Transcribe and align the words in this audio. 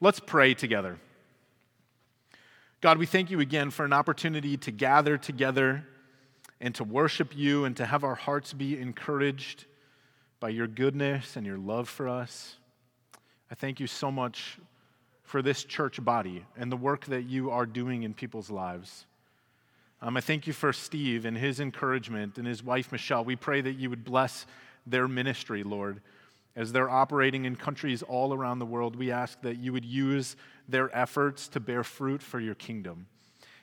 Let's 0.00 0.20
pray 0.20 0.54
together. 0.54 0.96
God, 2.80 2.98
we 2.98 3.06
thank 3.06 3.32
you 3.32 3.40
again 3.40 3.70
for 3.70 3.84
an 3.84 3.92
opportunity 3.92 4.56
to 4.58 4.70
gather 4.70 5.18
together 5.18 5.84
and 6.60 6.72
to 6.76 6.84
worship 6.84 7.36
you 7.36 7.64
and 7.64 7.76
to 7.76 7.84
have 7.84 8.04
our 8.04 8.14
hearts 8.14 8.52
be 8.52 8.78
encouraged 8.78 9.64
by 10.38 10.50
your 10.50 10.68
goodness 10.68 11.34
and 11.34 11.44
your 11.44 11.58
love 11.58 11.88
for 11.88 12.08
us. 12.08 12.56
I 13.50 13.56
thank 13.56 13.80
you 13.80 13.88
so 13.88 14.12
much 14.12 14.58
for 15.24 15.42
this 15.42 15.64
church 15.64 16.02
body 16.04 16.44
and 16.56 16.70
the 16.70 16.76
work 16.76 17.06
that 17.06 17.24
you 17.24 17.50
are 17.50 17.66
doing 17.66 18.04
in 18.04 18.14
people's 18.14 18.50
lives. 18.50 19.04
Um, 20.00 20.16
I 20.16 20.20
thank 20.20 20.46
you 20.46 20.52
for 20.52 20.72
Steve 20.72 21.24
and 21.24 21.36
his 21.36 21.58
encouragement 21.58 22.38
and 22.38 22.46
his 22.46 22.62
wife, 22.62 22.92
Michelle. 22.92 23.24
We 23.24 23.34
pray 23.34 23.60
that 23.62 23.74
you 23.74 23.90
would 23.90 24.04
bless 24.04 24.46
their 24.86 25.08
ministry, 25.08 25.64
Lord. 25.64 26.00
As 26.58 26.72
they're 26.72 26.90
operating 26.90 27.44
in 27.44 27.54
countries 27.54 28.02
all 28.02 28.34
around 28.34 28.58
the 28.58 28.66
world, 28.66 28.96
we 28.96 29.12
ask 29.12 29.40
that 29.42 29.58
you 29.58 29.72
would 29.72 29.84
use 29.84 30.34
their 30.68 30.90
efforts 30.92 31.46
to 31.50 31.60
bear 31.60 31.84
fruit 31.84 32.20
for 32.20 32.40
your 32.40 32.56
kingdom. 32.56 33.06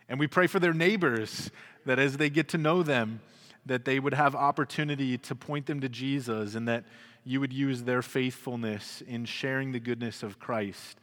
And 0.07 0.17
we 0.17 0.27
pray 0.27 0.47
for 0.47 0.61
their 0.61 0.73
neighbors 0.73 1.51
that 1.85 1.99
as 1.99 2.15
they 2.15 2.29
get 2.29 2.47
to 2.49 2.57
know 2.57 2.83
them, 2.83 3.19
that 3.65 3.83
they 3.83 3.99
would 3.99 4.13
have 4.13 4.33
opportunity 4.33 5.17
to 5.17 5.35
point 5.35 5.65
them 5.65 5.81
to 5.81 5.89
Jesus 5.89 6.55
and 6.55 6.69
that 6.69 6.85
you 7.25 7.41
would 7.41 7.51
use 7.51 7.83
their 7.83 8.01
faithfulness 8.01 9.03
in 9.05 9.25
sharing 9.25 9.73
the 9.73 9.79
goodness 9.81 10.23
of 10.23 10.39
Christ 10.39 10.97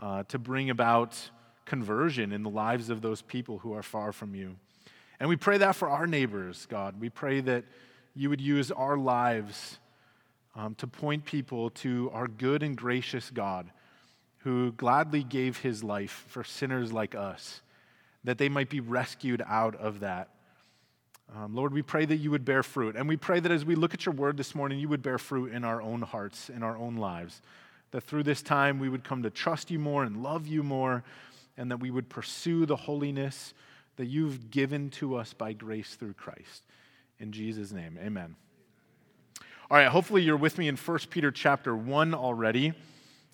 uh, 0.00 0.24
to 0.24 0.36
bring 0.36 0.68
about 0.68 1.16
conversion 1.64 2.32
in 2.32 2.42
the 2.42 2.50
lives 2.50 2.90
of 2.90 3.02
those 3.02 3.22
people 3.22 3.58
who 3.58 3.72
are 3.72 3.84
far 3.84 4.10
from 4.10 4.34
you. 4.34 4.56
And 5.20 5.28
we 5.28 5.36
pray 5.36 5.58
that 5.58 5.76
for 5.76 5.88
our 5.88 6.08
neighbors, 6.08 6.66
God. 6.68 7.00
We 7.00 7.08
pray 7.08 7.40
that 7.42 7.66
you 8.16 8.30
would 8.30 8.40
use 8.40 8.72
our 8.72 8.96
lives 8.96 9.78
um, 10.54 10.74
to 10.76 10.86
point 10.86 11.24
people 11.24 11.70
to 11.70 12.10
our 12.12 12.26
good 12.28 12.62
and 12.62 12.76
gracious 12.76 13.30
God 13.30 13.70
who 14.38 14.72
gladly 14.72 15.22
gave 15.22 15.58
his 15.58 15.84
life 15.84 16.24
for 16.28 16.42
sinners 16.42 16.92
like 16.92 17.14
us, 17.14 17.60
that 18.24 18.38
they 18.38 18.48
might 18.48 18.70
be 18.70 18.80
rescued 18.80 19.42
out 19.46 19.74
of 19.76 20.00
that. 20.00 20.30
Um, 21.36 21.54
Lord, 21.54 21.72
we 21.72 21.82
pray 21.82 22.06
that 22.06 22.16
you 22.16 22.30
would 22.30 22.44
bear 22.44 22.62
fruit. 22.62 22.96
And 22.96 23.08
we 23.08 23.16
pray 23.16 23.38
that 23.38 23.52
as 23.52 23.64
we 23.64 23.74
look 23.74 23.94
at 23.94 24.06
your 24.06 24.14
word 24.14 24.36
this 24.36 24.54
morning, 24.54 24.78
you 24.78 24.88
would 24.88 25.02
bear 25.02 25.18
fruit 25.18 25.52
in 25.52 25.64
our 25.64 25.80
own 25.80 26.02
hearts, 26.02 26.48
in 26.48 26.62
our 26.62 26.76
own 26.76 26.96
lives. 26.96 27.42
That 27.92 28.02
through 28.02 28.24
this 28.24 28.42
time 28.42 28.78
we 28.78 28.88
would 28.88 29.04
come 29.04 29.22
to 29.22 29.30
trust 29.30 29.70
you 29.70 29.78
more 29.78 30.04
and 30.04 30.22
love 30.22 30.46
you 30.46 30.62
more, 30.62 31.04
and 31.56 31.70
that 31.70 31.78
we 31.78 31.90
would 31.90 32.08
pursue 32.08 32.66
the 32.66 32.76
holiness 32.76 33.54
that 33.96 34.06
you've 34.06 34.50
given 34.50 34.90
to 34.90 35.16
us 35.16 35.34
by 35.34 35.52
grace 35.52 35.94
through 35.94 36.14
Christ. 36.14 36.64
In 37.18 37.32
Jesus' 37.32 37.70
name, 37.72 37.98
amen. 38.02 38.34
All 39.70 39.76
right, 39.76 39.86
hopefully 39.86 40.22
you're 40.22 40.36
with 40.36 40.58
me 40.58 40.66
in 40.66 40.76
1 40.76 40.98
Peter 41.10 41.30
chapter 41.30 41.76
1 41.76 42.12
already. 42.12 42.72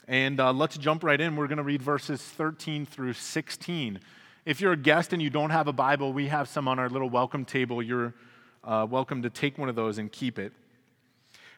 And 0.07 0.39
uh, 0.39 0.53
let's 0.53 0.77
jump 0.77 1.03
right 1.03 1.19
in. 1.19 1.35
We're 1.35 1.47
going 1.47 1.57
to 1.57 1.63
read 1.65 1.81
verses 1.81 2.21
13 2.21 2.85
through 2.85 3.15
16. 3.15 4.01
If 4.45 4.61
you're 4.61 4.73
a 4.73 4.77
guest 4.77 5.15
and 5.15 5.23
you 5.23 5.31
don't 5.31 5.49
have 5.49 5.67
a 5.67 5.73
Bible, 5.73 6.13
we 6.13 6.29
have 6.29 6.47
some 6.47 6.69
on 6.69 6.79
our 6.79 6.91
little 6.91 7.09
welcome 7.09 7.47
table. 7.47 7.83
You're 7.83 8.13
uh, 8.65 8.87
welcome 8.91 9.23
to 9.23 9.31
take 9.31 9.57
one 9.57 9.71
of 9.71 9.77
those 9.77 9.97
and 9.97 10.13
keep 10.13 10.39
it. 10.39 10.53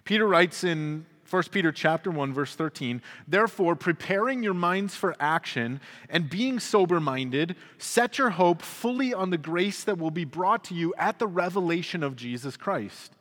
Peter 0.05 0.29
writes 0.29 0.63
in 0.63 1.07
1 1.29 1.43
Peter 1.51 1.73
chapter 1.73 2.13
1 2.13 2.33
verse 2.33 2.55
13, 2.55 3.03
therefore 3.27 3.75
preparing 3.75 4.45
your 4.45 4.55
minds 4.55 4.95
for 4.95 5.17
action 5.19 5.81
and 6.09 6.31
being 6.31 6.61
sober-minded, 6.61 7.57
set 7.79 8.17
your 8.17 8.31
hope 8.31 8.63
fully 8.63 9.13
on 9.13 9.31
the 9.31 9.39
grace 9.39 9.83
that 9.83 9.99
will 9.99 10.13
be 10.13 10.25
brought 10.25 10.63
to 10.63 10.75
you 10.77 10.95
at 10.97 11.19
the 11.19 11.27
revelation 11.27 12.05
of 12.05 12.15
Jesus 12.15 12.57
Christ. 12.57 13.17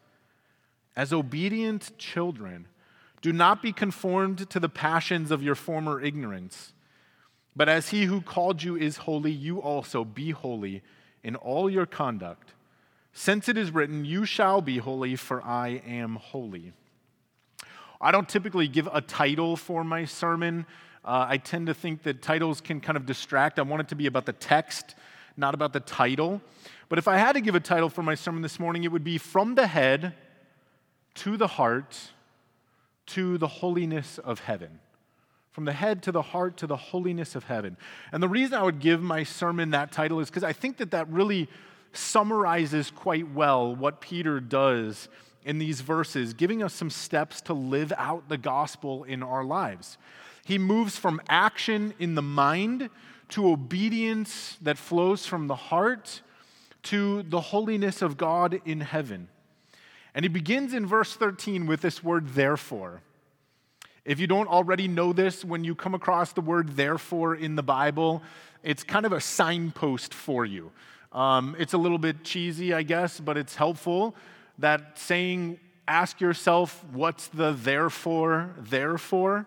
As 0.97 1.13
obedient 1.13 1.95
children, 1.99 2.67
do 3.21 3.31
not 3.31 3.61
be 3.61 3.71
conformed 3.71 4.49
to 4.49 4.59
the 4.59 4.67
passions 4.67 5.29
of 5.29 5.43
your 5.43 5.53
former 5.53 6.01
ignorance. 6.01 6.73
But 7.55 7.69
as 7.69 7.89
he 7.89 8.05
who 8.05 8.19
called 8.19 8.63
you 8.63 8.75
is 8.75 8.97
holy, 8.97 9.31
you 9.31 9.61
also 9.61 10.03
be 10.03 10.31
holy 10.31 10.81
in 11.23 11.35
all 11.35 11.69
your 11.69 11.85
conduct. 11.85 12.53
Since 13.13 13.47
it 13.47 13.57
is 13.57 13.69
written, 13.69 14.05
You 14.05 14.25
shall 14.25 14.59
be 14.59 14.79
holy, 14.79 15.15
for 15.15 15.43
I 15.43 15.83
am 15.85 16.15
holy. 16.15 16.73
I 18.01 18.11
don't 18.11 18.27
typically 18.27 18.67
give 18.67 18.89
a 18.91 19.01
title 19.01 19.55
for 19.55 19.83
my 19.83 20.03
sermon. 20.05 20.65
Uh, 21.05 21.27
I 21.29 21.37
tend 21.37 21.67
to 21.67 21.75
think 21.75 22.03
that 22.03 22.23
titles 22.23 22.59
can 22.59 22.81
kind 22.81 22.97
of 22.97 23.05
distract. 23.05 23.59
I 23.59 23.61
want 23.61 23.81
it 23.81 23.87
to 23.89 23.95
be 23.95 24.07
about 24.07 24.25
the 24.25 24.33
text, 24.33 24.95
not 25.35 25.53
about 25.53 25.73
the 25.73 25.79
title. 25.79 26.41
But 26.89 26.97
if 26.97 27.07
I 27.07 27.17
had 27.17 27.33
to 27.33 27.41
give 27.41 27.53
a 27.53 27.59
title 27.59 27.89
for 27.89 28.01
my 28.01 28.15
sermon 28.15 28.41
this 28.41 28.59
morning, 28.59 28.83
it 28.83 28.91
would 28.91 29.03
be 29.03 29.19
From 29.19 29.53
the 29.53 29.67
Head 29.67 30.15
to 31.17 31.37
the 31.37 31.47
Heart 31.47 32.11
to 33.07 33.37
the 33.37 33.47
Holiness 33.47 34.17
of 34.17 34.39
Heaven 34.39 34.79
from 35.57 35.65
the 35.65 35.73
head 35.73 36.03
to 36.03 36.11
the 36.11 36.21
heart 36.21 36.55
to 36.55 36.67
the 36.67 36.75
holiness 36.77 37.33
of 37.33 37.45
heaven. 37.45 37.77
And 38.11 38.21
the 38.21 38.29
reason 38.29 38.53
I 38.53 38.61
would 38.61 38.79
give 38.79 39.01
my 39.01 39.23
sermon 39.23 39.71
that 39.71 39.91
title 39.91 40.19
is 40.19 40.29
because 40.29 40.43
I 40.43 40.53
think 40.53 40.77
that 40.77 40.91
that 40.91 41.09
really 41.09 41.49
summarizes 41.93 42.91
quite 42.91 43.31
well 43.31 43.75
what 43.75 43.99
Peter 43.99 44.39
does 44.39 45.09
in 45.43 45.57
these 45.57 45.81
verses, 45.81 46.35
giving 46.35 46.61
us 46.61 46.75
some 46.75 46.91
steps 46.91 47.41
to 47.41 47.55
live 47.55 47.91
out 47.97 48.29
the 48.29 48.37
gospel 48.37 49.03
in 49.03 49.23
our 49.23 49.43
lives. 49.43 49.97
He 50.45 50.59
moves 50.59 50.95
from 50.95 51.19
action 51.27 51.95
in 51.97 52.13
the 52.13 52.21
mind 52.21 52.91
to 53.29 53.49
obedience 53.49 54.59
that 54.61 54.77
flows 54.77 55.25
from 55.25 55.47
the 55.47 55.55
heart 55.55 56.21
to 56.83 57.23
the 57.23 57.41
holiness 57.41 58.03
of 58.03 58.15
God 58.15 58.61
in 58.63 58.81
heaven. 58.81 59.27
And 60.17 60.23
he 60.23 60.29
begins 60.29 60.73
in 60.73 60.87
verse 60.87 61.13
13 61.13 61.67
with 61.67 61.81
this 61.81 62.03
word, 62.03 62.29
therefore. 62.29 63.03
If 64.03 64.19
you 64.19 64.25
don't 64.25 64.47
already 64.47 64.87
know 64.87 65.13
this, 65.13 65.45
when 65.45 65.63
you 65.63 65.75
come 65.75 65.93
across 65.93 66.33
the 66.33 66.41
word 66.41 66.69
therefore 66.69 67.35
in 67.35 67.55
the 67.55 67.61
Bible, 67.61 68.23
it's 68.63 68.83
kind 68.83 69.05
of 69.05 69.11
a 69.11 69.21
signpost 69.21 70.15
for 70.15 70.43
you. 70.43 70.71
Um, 71.11 71.55
it's 71.59 71.73
a 71.73 71.77
little 71.77 71.99
bit 71.99 72.23
cheesy, 72.23 72.73
I 72.73 72.81
guess, 72.81 73.19
but 73.19 73.37
it's 73.37 73.53
helpful. 73.53 74.15
That 74.57 74.97
saying, 74.97 75.59
ask 75.87 76.19
yourself, 76.19 76.83
what's 76.91 77.27
the 77.27 77.51
therefore, 77.51 78.55
therefore? 78.57 79.45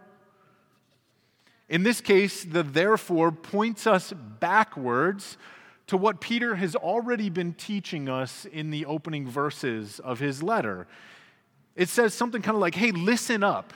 In 1.69 1.83
this 1.83 2.01
case, 2.01 2.45
the 2.45 2.63
therefore 2.63 3.33
points 3.33 3.89
us 3.89 4.13
backwards 4.13 5.37
to 5.91 5.97
what 5.97 6.21
Peter 6.21 6.57
has 6.57 6.75
already 6.75 7.31
been 7.31 7.53
teaching 7.55 8.09
us 8.09 8.47
in 8.47 8.71
the 8.71 8.87
opening 8.87 9.29
verses 9.29 10.01
of 10.01 10.19
his 10.19 10.43
letter. 10.43 10.89
It 11.77 11.89
says 11.89 12.15
something 12.15 12.43
kind 12.43 12.57
of 12.57 12.61
like, 12.61 12.75
hey, 12.75 12.91
listen 12.91 13.45
up 13.45 13.73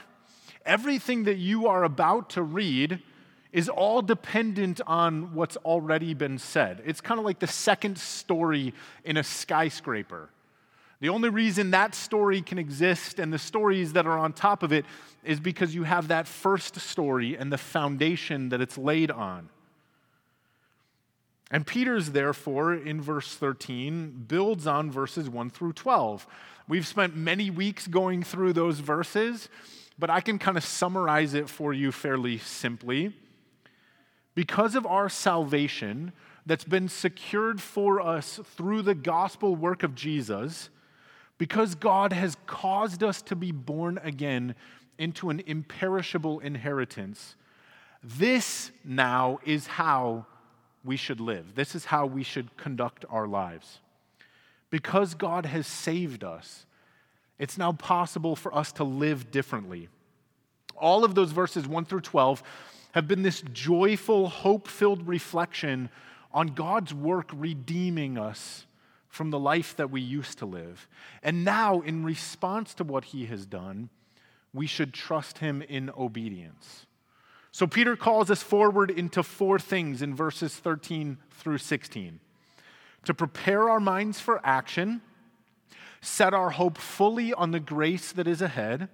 everything 0.65 1.25
that 1.25 1.37
you 1.37 1.67
are 1.67 1.83
about 1.83 2.31
to 2.31 2.41
read 2.41 2.99
is 3.53 3.69
all 3.69 4.01
dependent 4.01 4.81
on 4.85 5.33
what's 5.33 5.55
already 5.57 6.13
been 6.13 6.37
said. 6.37 6.81
It's 6.85 6.99
kind 6.99 7.19
of 7.19 7.25
like 7.25 7.39
the 7.39 7.47
second 7.47 7.97
story 7.97 8.73
in 9.05 9.17
a 9.17 9.23
skyscraper. 9.23 10.29
The 10.99 11.09
only 11.09 11.29
reason 11.29 11.71
that 11.71 11.93
story 11.93 12.41
can 12.41 12.57
exist 12.57 13.19
and 13.19 13.31
the 13.31 13.39
stories 13.39 13.93
that 13.93 14.05
are 14.07 14.17
on 14.17 14.33
top 14.33 14.63
of 14.63 14.73
it 14.73 14.85
is 15.23 15.39
because 15.39 15.75
you 15.75 15.83
have 15.83 16.07
that 16.07 16.27
first 16.27 16.79
story 16.79 17.37
and 17.37 17.51
the 17.51 17.57
foundation 17.57 18.49
that 18.49 18.61
it's 18.61 18.77
laid 18.77 19.11
on. 19.11 19.49
And 21.55 21.65
Peter's, 21.65 22.11
therefore, 22.11 22.73
in 22.73 22.99
verse 23.01 23.33
13, 23.33 24.25
builds 24.27 24.67
on 24.67 24.91
verses 24.91 25.29
1 25.29 25.51
through 25.51 25.73
12. 25.73 26.27
We've 26.67 26.85
spent 26.85 27.15
many 27.15 27.49
weeks 27.49 27.87
going 27.87 28.23
through 28.23 28.53
those 28.53 28.79
verses 28.79 29.47
but 29.97 30.09
I 30.09 30.21
can 30.21 30.37
kind 30.37 30.57
of 30.57 30.65
summarize 30.65 31.33
it 31.33 31.49
for 31.49 31.73
you 31.73 31.91
fairly 31.91 32.37
simply. 32.37 33.13
Because 34.33 34.75
of 34.75 34.85
our 34.85 35.07
salvation 35.07 36.11
that's 36.45 36.65
been 36.65 36.89
secured 36.89 37.61
for 37.61 38.01
us 38.01 38.39
through 38.55 38.81
the 38.81 38.95
gospel 38.95 39.55
work 39.55 39.83
of 39.83 39.95
Jesus, 39.95 40.69
because 41.37 41.75
God 41.75 42.11
has 42.11 42.35
caused 42.45 43.03
us 43.03 43.21
to 43.23 43.35
be 43.35 43.51
born 43.51 43.99
again 44.03 44.55
into 44.97 45.29
an 45.29 45.41
imperishable 45.45 46.39
inheritance, 46.39 47.35
this 48.03 48.71
now 48.83 49.39
is 49.45 49.67
how 49.67 50.25
we 50.85 50.97
should 50.97 51.19
live. 51.19 51.55
This 51.55 51.75
is 51.75 51.85
how 51.85 52.05
we 52.05 52.23
should 52.23 52.55
conduct 52.57 53.03
our 53.09 53.27
lives. 53.27 53.79
Because 54.69 55.15
God 55.15 55.45
has 55.45 55.67
saved 55.67 56.23
us, 56.23 56.65
it's 57.39 57.57
now 57.57 57.71
possible 57.71 58.35
for 58.35 58.55
us 58.55 58.71
to 58.73 58.83
live 58.83 59.31
differently. 59.31 59.89
All 60.77 61.03
of 61.03 61.15
those 61.15 61.31
verses 61.31 61.67
1 61.67 61.85
through 61.85 62.01
12 62.01 62.43
have 62.93 63.07
been 63.07 63.23
this 63.23 63.41
joyful, 63.53 64.29
hope 64.29 64.67
filled 64.67 65.07
reflection 65.07 65.89
on 66.33 66.47
God's 66.47 66.93
work 66.93 67.29
redeeming 67.33 68.17
us 68.17 68.65
from 69.07 69.31
the 69.31 69.39
life 69.39 69.75
that 69.77 69.89
we 69.89 70.01
used 70.01 70.39
to 70.39 70.45
live. 70.45 70.87
And 71.23 71.45
now, 71.45 71.81
in 71.81 72.03
response 72.03 72.73
to 72.75 72.83
what 72.83 73.05
he 73.05 73.25
has 73.27 73.45
done, 73.45 73.89
we 74.53 74.67
should 74.67 74.93
trust 74.93 75.37
him 75.37 75.61
in 75.61 75.89
obedience. 75.97 76.84
So, 77.55 77.65
Peter 77.67 77.95
calls 77.95 78.29
us 78.29 78.43
forward 78.43 78.91
into 78.91 79.23
four 79.23 79.59
things 79.59 80.01
in 80.01 80.13
verses 80.13 80.53
13 80.53 81.17
through 81.31 81.59
16 81.59 82.19
to 83.05 83.13
prepare 83.13 83.69
our 83.69 83.79
minds 83.79 84.19
for 84.19 84.41
action, 84.45 84.99
set 86.01 86.33
our 86.33 86.49
hope 86.49 86.77
fully 86.77 87.33
on 87.33 87.51
the 87.51 87.61
grace 87.61 88.11
that 88.11 88.27
is 88.27 88.41
ahead 88.41 88.89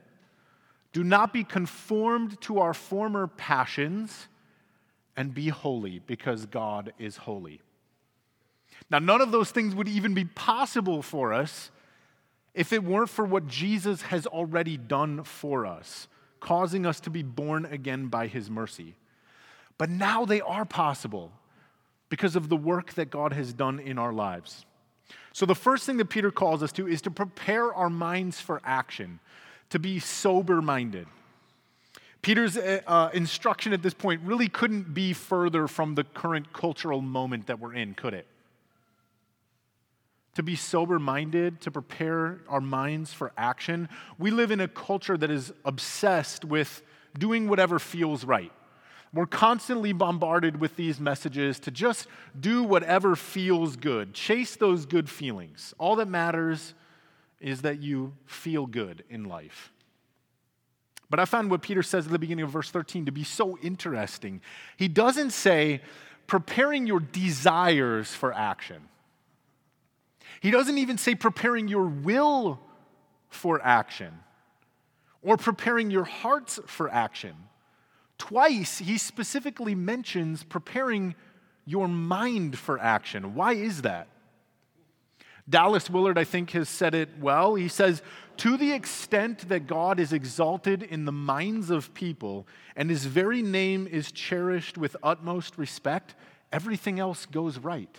Do 0.93 1.03
not 1.03 1.33
be 1.33 1.43
conformed 1.43 2.39
to 2.41 2.59
our 2.59 2.75
former 2.75 3.25
passions, 3.25 4.27
and 5.17 5.33
be 5.33 5.47
holy 5.47 5.97
because 5.97 6.45
God 6.45 6.93
is 6.99 7.17
holy. 7.17 7.61
Now, 8.91 8.99
none 8.99 9.21
of 9.21 9.31
those 9.31 9.49
things 9.49 9.73
would 9.73 9.87
even 9.87 10.13
be 10.13 10.25
possible 10.25 11.01
for 11.01 11.33
us 11.33 11.71
if 12.53 12.71
it 12.71 12.83
weren't 12.83 13.09
for 13.09 13.25
what 13.25 13.47
Jesus 13.47 14.03
has 14.03 14.27
already 14.27 14.77
done 14.77 15.23
for 15.23 15.65
us, 15.65 16.07
causing 16.41 16.85
us 16.85 16.99
to 16.99 17.09
be 17.09 17.23
born 17.23 17.65
again 17.65 18.07
by 18.07 18.27
his 18.27 18.49
mercy. 18.49 18.95
But 19.77 19.89
now 19.89 20.25
they 20.25 20.41
are 20.41 20.65
possible 20.65 21.31
because 22.09 22.35
of 22.35 22.49
the 22.49 22.57
work 22.57 22.93
that 22.95 23.09
God 23.09 23.31
has 23.31 23.53
done 23.53 23.79
in 23.79 23.97
our 23.97 24.11
lives. 24.11 24.65
So, 25.33 25.45
the 25.45 25.55
first 25.55 25.85
thing 25.85 25.97
that 25.97 26.09
Peter 26.09 26.29
calls 26.29 26.61
us 26.61 26.73
to 26.73 26.87
is 26.87 27.01
to 27.03 27.11
prepare 27.11 27.73
our 27.73 27.89
minds 27.89 28.41
for 28.41 28.61
action, 28.65 29.19
to 29.69 29.79
be 29.79 29.99
sober 29.99 30.61
minded. 30.61 31.07
Peter's 32.21 32.57
uh, 32.57 32.81
uh, 32.85 33.09
instruction 33.13 33.73
at 33.73 33.81
this 33.81 33.93
point 33.93 34.21
really 34.23 34.47
couldn't 34.47 34.93
be 34.93 35.13
further 35.13 35.67
from 35.67 35.95
the 35.95 36.03
current 36.03 36.53
cultural 36.53 37.01
moment 37.01 37.47
that 37.47 37.59
we're 37.59 37.73
in, 37.73 37.93
could 37.93 38.13
it? 38.13 38.27
To 40.35 40.43
be 40.43 40.55
sober 40.55 40.97
minded, 40.97 41.59
to 41.61 41.71
prepare 41.71 42.39
our 42.47 42.61
minds 42.61 43.11
for 43.11 43.33
action. 43.37 43.89
We 44.17 44.31
live 44.31 44.51
in 44.51 44.61
a 44.61 44.67
culture 44.67 45.17
that 45.17 45.29
is 45.29 45.51
obsessed 45.65 46.45
with 46.45 46.81
doing 47.17 47.49
whatever 47.49 47.79
feels 47.79 48.23
right. 48.23 48.51
We're 49.13 49.25
constantly 49.25 49.91
bombarded 49.91 50.61
with 50.61 50.77
these 50.77 50.99
messages 50.99 51.59
to 51.61 51.71
just 51.71 52.07
do 52.39 52.63
whatever 52.63 53.17
feels 53.17 53.75
good, 53.75 54.13
chase 54.13 54.55
those 54.55 54.85
good 54.85 55.09
feelings. 55.09 55.73
All 55.77 55.97
that 55.97 56.07
matters 56.07 56.73
is 57.41 57.63
that 57.63 57.81
you 57.81 58.13
feel 58.25 58.65
good 58.65 59.03
in 59.09 59.25
life. 59.25 59.73
But 61.09 61.19
I 61.19 61.25
found 61.25 61.51
what 61.51 61.61
Peter 61.61 61.83
says 61.83 62.05
at 62.05 62.11
the 62.13 62.19
beginning 62.19 62.45
of 62.45 62.51
verse 62.51 62.71
13 62.71 63.05
to 63.07 63.11
be 63.11 63.25
so 63.25 63.57
interesting. 63.57 64.39
He 64.77 64.87
doesn't 64.87 65.31
say, 65.31 65.81
preparing 66.25 66.87
your 66.87 67.01
desires 67.01 68.13
for 68.13 68.31
action. 68.33 68.87
He 70.41 70.49
doesn't 70.49 70.79
even 70.79 70.97
say 70.97 71.13
preparing 71.13 71.67
your 71.67 71.85
will 71.85 72.59
for 73.29 73.61
action 73.63 74.11
or 75.21 75.37
preparing 75.37 75.91
your 75.91 76.03
hearts 76.03 76.59
for 76.65 76.89
action. 76.89 77.35
Twice, 78.17 78.79
he 78.79 78.97
specifically 78.97 79.75
mentions 79.75 80.43
preparing 80.43 81.13
your 81.65 81.87
mind 81.87 82.57
for 82.57 82.79
action. 82.79 83.35
Why 83.35 83.53
is 83.53 83.83
that? 83.83 84.07
Dallas 85.47 85.91
Willard, 85.91 86.17
I 86.17 86.23
think, 86.23 86.49
has 86.51 86.69
said 86.69 86.95
it 86.95 87.09
well. 87.19 87.53
He 87.53 87.67
says, 87.67 88.01
To 88.37 88.57
the 88.57 88.71
extent 88.71 89.47
that 89.49 89.67
God 89.67 89.99
is 89.99 90.11
exalted 90.11 90.81
in 90.81 91.05
the 91.05 91.11
minds 91.11 91.69
of 91.69 91.93
people 91.93 92.47
and 92.75 92.89
his 92.89 93.05
very 93.05 93.43
name 93.43 93.85
is 93.85 94.11
cherished 94.11 94.75
with 94.75 94.97
utmost 95.03 95.59
respect, 95.59 96.15
everything 96.51 96.99
else 96.99 97.27
goes 97.27 97.59
right. 97.59 97.95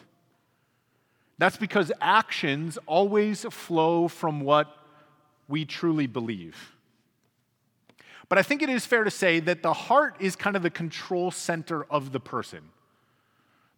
That's 1.38 1.56
because 1.56 1.90
actions 2.00 2.78
always 2.86 3.44
flow 3.50 4.08
from 4.08 4.40
what 4.40 4.76
we 5.48 5.64
truly 5.64 6.06
believe. 6.06 6.72
But 8.28 8.38
I 8.38 8.42
think 8.42 8.62
it 8.62 8.70
is 8.70 8.86
fair 8.86 9.04
to 9.04 9.10
say 9.10 9.40
that 9.40 9.62
the 9.62 9.72
heart 9.72 10.16
is 10.18 10.36
kind 10.36 10.56
of 10.56 10.62
the 10.62 10.70
control 10.70 11.30
center 11.30 11.84
of 11.84 12.12
the 12.12 12.20
person. 12.20 12.60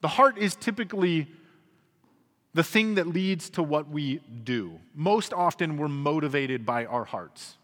The 0.01 0.09
heart 0.09 0.39
is 0.39 0.55
typically 0.55 1.27
the 2.53 2.62
thing 2.62 2.95
that 2.95 3.09
leads 3.09 3.51
to 3.51 3.62
what 3.62 3.89
we 3.89 4.21
do. 4.45 4.79
Most 4.95 5.33
often, 5.33 5.77
we're 5.77 5.89
motivated 5.89 6.65
by 6.65 6.87
our 6.87 7.05
hearts. 7.05 7.57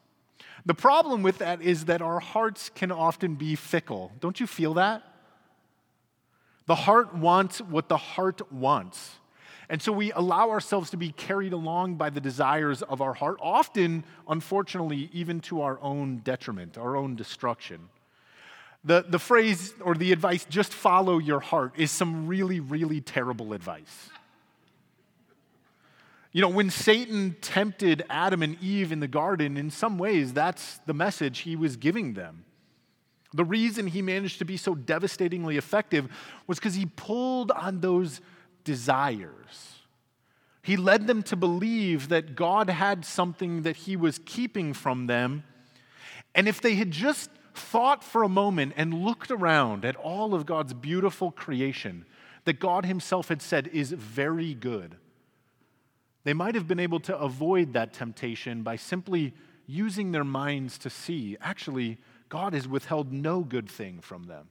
The 0.66 0.74
problem 0.74 1.22
with 1.22 1.38
that 1.38 1.62
is 1.62 1.84
that 1.84 2.02
our 2.02 2.18
hearts 2.18 2.70
can 2.74 2.90
often 2.90 3.36
be 3.36 3.54
fickle. 3.54 4.12
Don't 4.20 4.40
you 4.40 4.46
feel 4.46 4.74
that? 4.74 5.02
The 6.66 6.74
heart 6.74 7.14
wants 7.14 7.60
what 7.60 7.88
the 7.88 7.96
heart 7.96 8.52
wants. 8.52 9.19
And 9.70 9.80
so 9.80 9.92
we 9.92 10.10
allow 10.10 10.50
ourselves 10.50 10.90
to 10.90 10.96
be 10.96 11.12
carried 11.12 11.52
along 11.52 11.94
by 11.94 12.10
the 12.10 12.20
desires 12.20 12.82
of 12.82 13.00
our 13.00 13.14
heart, 13.14 13.38
often, 13.40 14.02
unfortunately, 14.28 15.08
even 15.12 15.38
to 15.42 15.62
our 15.62 15.80
own 15.80 16.18
detriment, 16.18 16.76
our 16.76 16.96
own 16.96 17.14
destruction. 17.14 17.88
The, 18.82 19.04
the 19.08 19.20
phrase 19.20 19.72
or 19.80 19.94
the 19.94 20.10
advice, 20.10 20.44
just 20.44 20.72
follow 20.72 21.18
your 21.18 21.38
heart, 21.38 21.74
is 21.76 21.92
some 21.92 22.26
really, 22.26 22.58
really 22.58 23.00
terrible 23.00 23.52
advice. 23.52 24.10
You 26.32 26.42
know, 26.42 26.48
when 26.48 26.70
Satan 26.70 27.36
tempted 27.40 28.04
Adam 28.10 28.42
and 28.42 28.60
Eve 28.60 28.90
in 28.90 28.98
the 28.98 29.08
garden, 29.08 29.56
in 29.56 29.70
some 29.70 29.98
ways, 29.98 30.32
that's 30.32 30.78
the 30.86 30.94
message 30.94 31.40
he 31.40 31.54
was 31.54 31.76
giving 31.76 32.14
them. 32.14 32.44
The 33.34 33.44
reason 33.44 33.86
he 33.86 34.02
managed 34.02 34.40
to 34.40 34.44
be 34.44 34.56
so 34.56 34.74
devastatingly 34.74 35.56
effective 35.56 36.08
was 36.48 36.58
because 36.58 36.74
he 36.74 36.86
pulled 36.86 37.52
on 37.52 37.80
those 37.80 38.20
desires. 38.64 39.80
He 40.62 40.76
led 40.76 41.06
them 41.06 41.22
to 41.24 41.36
believe 41.36 42.08
that 42.08 42.34
God 42.34 42.68
had 42.68 43.04
something 43.04 43.62
that 43.62 43.76
he 43.76 43.96
was 43.96 44.20
keeping 44.24 44.74
from 44.74 45.06
them. 45.06 45.44
And 46.34 46.46
if 46.46 46.60
they 46.60 46.74
had 46.74 46.90
just 46.90 47.30
thought 47.54 48.04
for 48.04 48.22
a 48.22 48.28
moment 48.28 48.74
and 48.76 49.02
looked 49.02 49.30
around 49.30 49.84
at 49.84 49.96
all 49.96 50.34
of 50.34 50.46
God's 50.46 50.74
beautiful 50.74 51.30
creation 51.30 52.04
that 52.44 52.60
God 52.60 52.84
himself 52.84 53.28
had 53.28 53.42
said 53.42 53.68
is 53.68 53.92
very 53.92 54.54
good, 54.54 54.96
they 56.24 56.34
might 56.34 56.54
have 56.54 56.68
been 56.68 56.80
able 56.80 57.00
to 57.00 57.18
avoid 57.18 57.72
that 57.72 57.92
temptation 57.92 58.62
by 58.62 58.76
simply 58.76 59.34
using 59.66 60.12
their 60.12 60.24
minds 60.24 60.76
to 60.78 60.90
see 60.90 61.36
actually, 61.40 61.98
God 62.28 62.52
has 62.52 62.68
withheld 62.68 63.12
no 63.12 63.40
good 63.40 63.68
thing 63.68 64.00
from 64.00 64.24
them. 64.24 64.48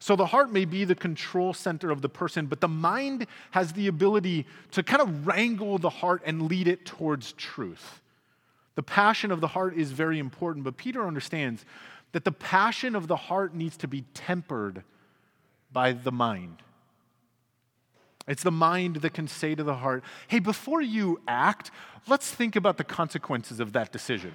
So 0.00 0.14
the 0.14 0.26
heart 0.26 0.52
may 0.52 0.64
be 0.64 0.84
the 0.84 0.94
control 0.94 1.52
center 1.52 1.90
of 1.90 2.02
the 2.02 2.08
person, 2.08 2.46
but 2.46 2.60
the 2.60 2.68
mind 2.68 3.26
has 3.50 3.72
the 3.72 3.88
ability 3.88 4.46
to 4.72 4.82
kind 4.82 5.02
of 5.02 5.26
wrangle 5.26 5.78
the 5.78 5.90
heart 5.90 6.22
and 6.24 6.42
lead 6.42 6.68
it 6.68 6.86
towards 6.86 7.32
truth. 7.32 8.00
The 8.76 8.82
passion 8.82 9.32
of 9.32 9.40
the 9.40 9.48
heart 9.48 9.76
is 9.76 9.90
very 9.90 10.20
important, 10.20 10.64
but 10.64 10.76
Peter 10.76 11.04
understands 11.04 11.64
that 12.12 12.24
the 12.24 12.32
passion 12.32 12.94
of 12.94 13.08
the 13.08 13.16
heart 13.16 13.54
needs 13.54 13.76
to 13.78 13.88
be 13.88 14.04
tempered 14.14 14.84
by 15.72 15.92
the 15.92 16.12
mind. 16.12 16.62
It's 18.28 18.42
the 18.42 18.52
mind 18.52 18.96
that 18.96 19.14
can 19.14 19.26
say 19.26 19.54
to 19.54 19.64
the 19.64 19.76
heart, 19.76 20.04
hey, 20.28 20.38
before 20.38 20.80
you 20.80 21.20
act, 21.26 21.70
let's 22.06 22.30
think 22.30 22.54
about 22.56 22.76
the 22.76 22.84
consequences 22.84 23.58
of 23.58 23.72
that 23.72 23.90
decision. 23.90 24.32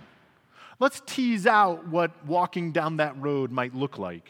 Let's 0.80 1.01
tease 1.06 1.48
out 1.48 1.88
what 1.88 2.12
walking 2.25 2.71
down 2.71 2.98
that 2.98 3.16
road 3.21 3.51
might 3.51 3.74
look 3.74 3.98
like. 3.98 4.27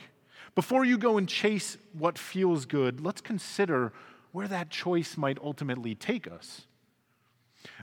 Before 0.55 0.85
you 0.85 0.97
go 0.97 1.17
and 1.17 1.27
chase 1.27 1.77
what 1.93 2.17
feels 2.17 2.65
good, 2.65 3.01
let's 3.01 3.21
consider 3.21 3.91
where 4.31 4.47
that 4.47 4.69
choice 4.69 5.17
might 5.17 5.39
ultimately 5.41 5.95
take 5.95 6.27
us. 6.31 6.67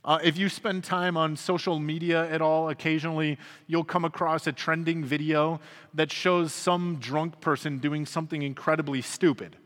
Uh, 0.05 0.19
if 0.23 0.37
you 0.39 0.49
spend 0.49 0.85
time 0.85 1.17
on 1.17 1.37
social 1.37 1.79
media 1.79 2.31
at 2.31 2.43
all, 2.43 2.69
occasionally 2.69 3.39
you'll 3.67 3.85
come 3.85 4.05
across 4.05 4.47
a 4.47 4.53
trending 4.53 5.05
video 5.05 5.61
that 5.95 6.12
shows 6.12 6.53
some 6.53 6.97
drunk 7.00 7.41
person 7.41 7.79
doing 7.79 8.05
something 8.07 8.43
incredibly 8.43 9.00
stupid, 9.00 9.57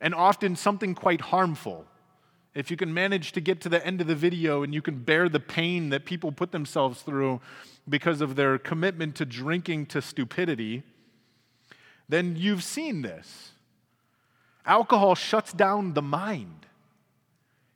and 0.00 0.14
often 0.14 0.56
something 0.56 0.94
quite 0.94 1.20
harmful. 1.20 1.86
If 2.54 2.70
you 2.70 2.76
can 2.76 2.92
manage 2.92 3.32
to 3.32 3.40
get 3.40 3.60
to 3.62 3.68
the 3.68 3.84
end 3.86 4.00
of 4.00 4.06
the 4.06 4.14
video 4.14 4.62
and 4.62 4.74
you 4.74 4.82
can 4.82 4.98
bear 4.98 5.28
the 5.28 5.40
pain 5.40 5.88
that 5.90 6.04
people 6.04 6.32
put 6.32 6.52
themselves 6.52 7.00
through 7.02 7.40
because 7.88 8.20
of 8.20 8.36
their 8.36 8.58
commitment 8.58 9.14
to 9.16 9.24
drinking 9.24 9.86
to 9.86 10.02
stupidity, 10.02 10.82
then 12.12 12.36
you've 12.36 12.62
seen 12.62 13.00
this. 13.00 13.52
Alcohol 14.66 15.14
shuts 15.14 15.52
down 15.52 15.94
the 15.94 16.02
mind. 16.02 16.66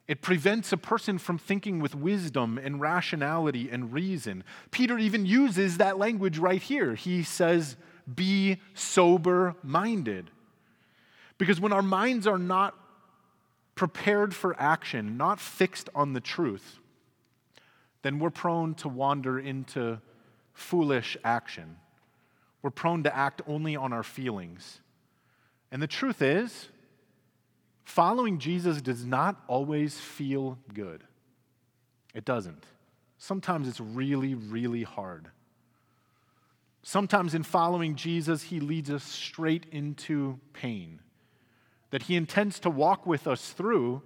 It 0.07 0.21
prevents 0.21 0.73
a 0.73 0.77
person 0.77 1.17
from 1.19 1.39
thinking 1.39 1.81
with 1.81 1.95
wisdom 1.95 2.59
and 2.59 2.81
rationality 2.81 3.71
and 3.71 3.93
reason. 3.93 4.45
Peter 4.71 4.99
even 4.99 5.25
uses 5.25 5.79
that 5.79 5.99
language 5.99 6.39
right 6.39 6.63
here. 6.63 6.95
He 6.95 7.23
says, 7.23 7.77
Be 8.15 8.59
sober 8.75 9.57
minded. 9.63 10.31
Because 11.39 11.59
when 11.59 11.73
our 11.73 11.83
minds 11.83 12.27
are 12.27 12.39
not 12.39 12.75
prepared 13.75 14.35
for 14.35 14.55
action, 14.61 15.17
not 15.17 15.41
fixed 15.41 15.89
on 15.95 16.13
the 16.13 16.21
truth, 16.21 16.79
then 18.03 18.19
we're 18.19 18.31
prone 18.31 18.75
to 18.75 18.89
wander 18.89 19.39
into 19.39 19.99
foolish 20.53 21.17
action. 21.25 21.77
We're 22.67 22.71
prone 22.71 23.05
to 23.05 23.17
act 23.17 23.43
only 23.47 23.77
on 23.77 23.93
our 23.93 24.03
feelings. 24.03 24.81
And 25.71 25.81
the 25.81 25.87
truth 25.87 26.21
is, 26.21 26.69
following 27.85 28.41
Jesus 28.41 28.83
does 28.83 29.07
not 29.07 29.41
always 29.47 30.01
feel 30.01 30.59
good. 30.75 31.05
It 32.13 32.25
doesn't. 32.25 32.65
Sometimes 33.19 33.69
it's 33.69 33.79
really, 33.79 34.35
really 34.35 34.83
hard. 34.83 35.29
Sometimes 36.83 37.37
in 37.37 37.45
following 37.45 37.95
Jesus, 37.95 38.43
he 38.43 38.59
leads 38.59 38.91
us 38.91 39.05
straight 39.05 39.67
into 39.71 40.41
pain 40.53 40.99
that 41.91 42.03
he 42.03 42.17
intends 42.17 42.59
to 42.59 42.69
walk 42.69 43.07
with 43.07 43.29
us 43.29 43.53
through 43.53 44.03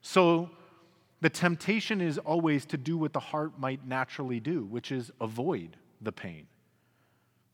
so 0.00 0.48
the 1.20 1.28
temptation 1.28 2.00
is 2.00 2.16
always 2.16 2.64
to 2.64 2.78
do 2.78 2.96
what 2.96 3.12
the 3.12 3.20
heart 3.20 3.58
might 3.58 3.86
naturally 3.86 4.40
do, 4.40 4.64
which 4.64 4.90
is 4.90 5.10
avoid 5.20 5.76
the 6.00 6.10
pain. 6.10 6.46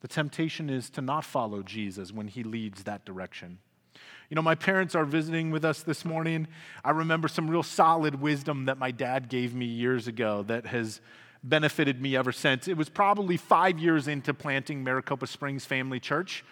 The 0.00 0.08
temptation 0.08 0.70
is 0.70 0.90
to 0.90 1.00
not 1.00 1.24
follow 1.24 1.62
Jesus 1.62 2.12
when 2.12 2.28
he 2.28 2.42
leads 2.42 2.84
that 2.84 3.04
direction. 3.04 3.58
You 4.28 4.34
know, 4.34 4.42
my 4.42 4.54
parents 4.54 4.94
are 4.94 5.04
visiting 5.04 5.50
with 5.50 5.64
us 5.64 5.82
this 5.82 6.04
morning. 6.04 6.48
I 6.84 6.90
remember 6.90 7.28
some 7.28 7.48
real 7.48 7.62
solid 7.62 8.20
wisdom 8.20 8.64
that 8.64 8.76
my 8.76 8.90
dad 8.90 9.28
gave 9.28 9.54
me 9.54 9.66
years 9.66 10.08
ago 10.08 10.42
that 10.44 10.66
has 10.66 11.00
benefited 11.44 12.00
me 12.02 12.16
ever 12.16 12.32
since. 12.32 12.66
It 12.66 12.76
was 12.76 12.88
probably 12.88 13.36
five 13.36 13.78
years 13.78 14.08
into 14.08 14.34
planting 14.34 14.82
Maricopa 14.82 15.26
Springs 15.26 15.64
Family 15.64 16.00
Church. 16.00 16.44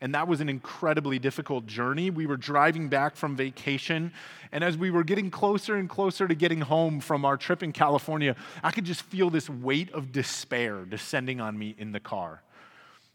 And 0.00 0.14
that 0.14 0.26
was 0.26 0.40
an 0.40 0.48
incredibly 0.48 1.18
difficult 1.18 1.66
journey. 1.66 2.08
We 2.08 2.24
were 2.24 2.38
driving 2.38 2.88
back 2.88 3.16
from 3.16 3.36
vacation. 3.36 4.12
And 4.50 4.64
as 4.64 4.78
we 4.78 4.90
were 4.90 5.04
getting 5.04 5.30
closer 5.30 5.76
and 5.76 5.90
closer 5.90 6.26
to 6.26 6.34
getting 6.34 6.62
home 6.62 7.00
from 7.00 7.26
our 7.26 7.36
trip 7.36 7.62
in 7.62 7.72
California, 7.72 8.34
I 8.62 8.70
could 8.70 8.86
just 8.86 9.02
feel 9.02 9.28
this 9.28 9.50
weight 9.50 9.92
of 9.92 10.10
despair 10.10 10.86
descending 10.86 11.38
on 11.38 11.58
me 11.58 11.74
in 11.76 11.92
the 11.92 12.00
car. 12.00 12.40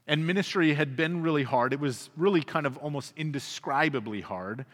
And 0.08 0.28
ministry 0.28 0.74
had 0.74 0.96
been 0.96 1.22
really 1.22 1.44
hard. 1.44 1.74
It 1.74 1.80
was 1.80 2.10
really 2.16 2.42
kind 2.42 2.66
of 2.66 2.78
almost 2.78 3.14
indescribably 3.18 4.22
hard. 4.22 4.66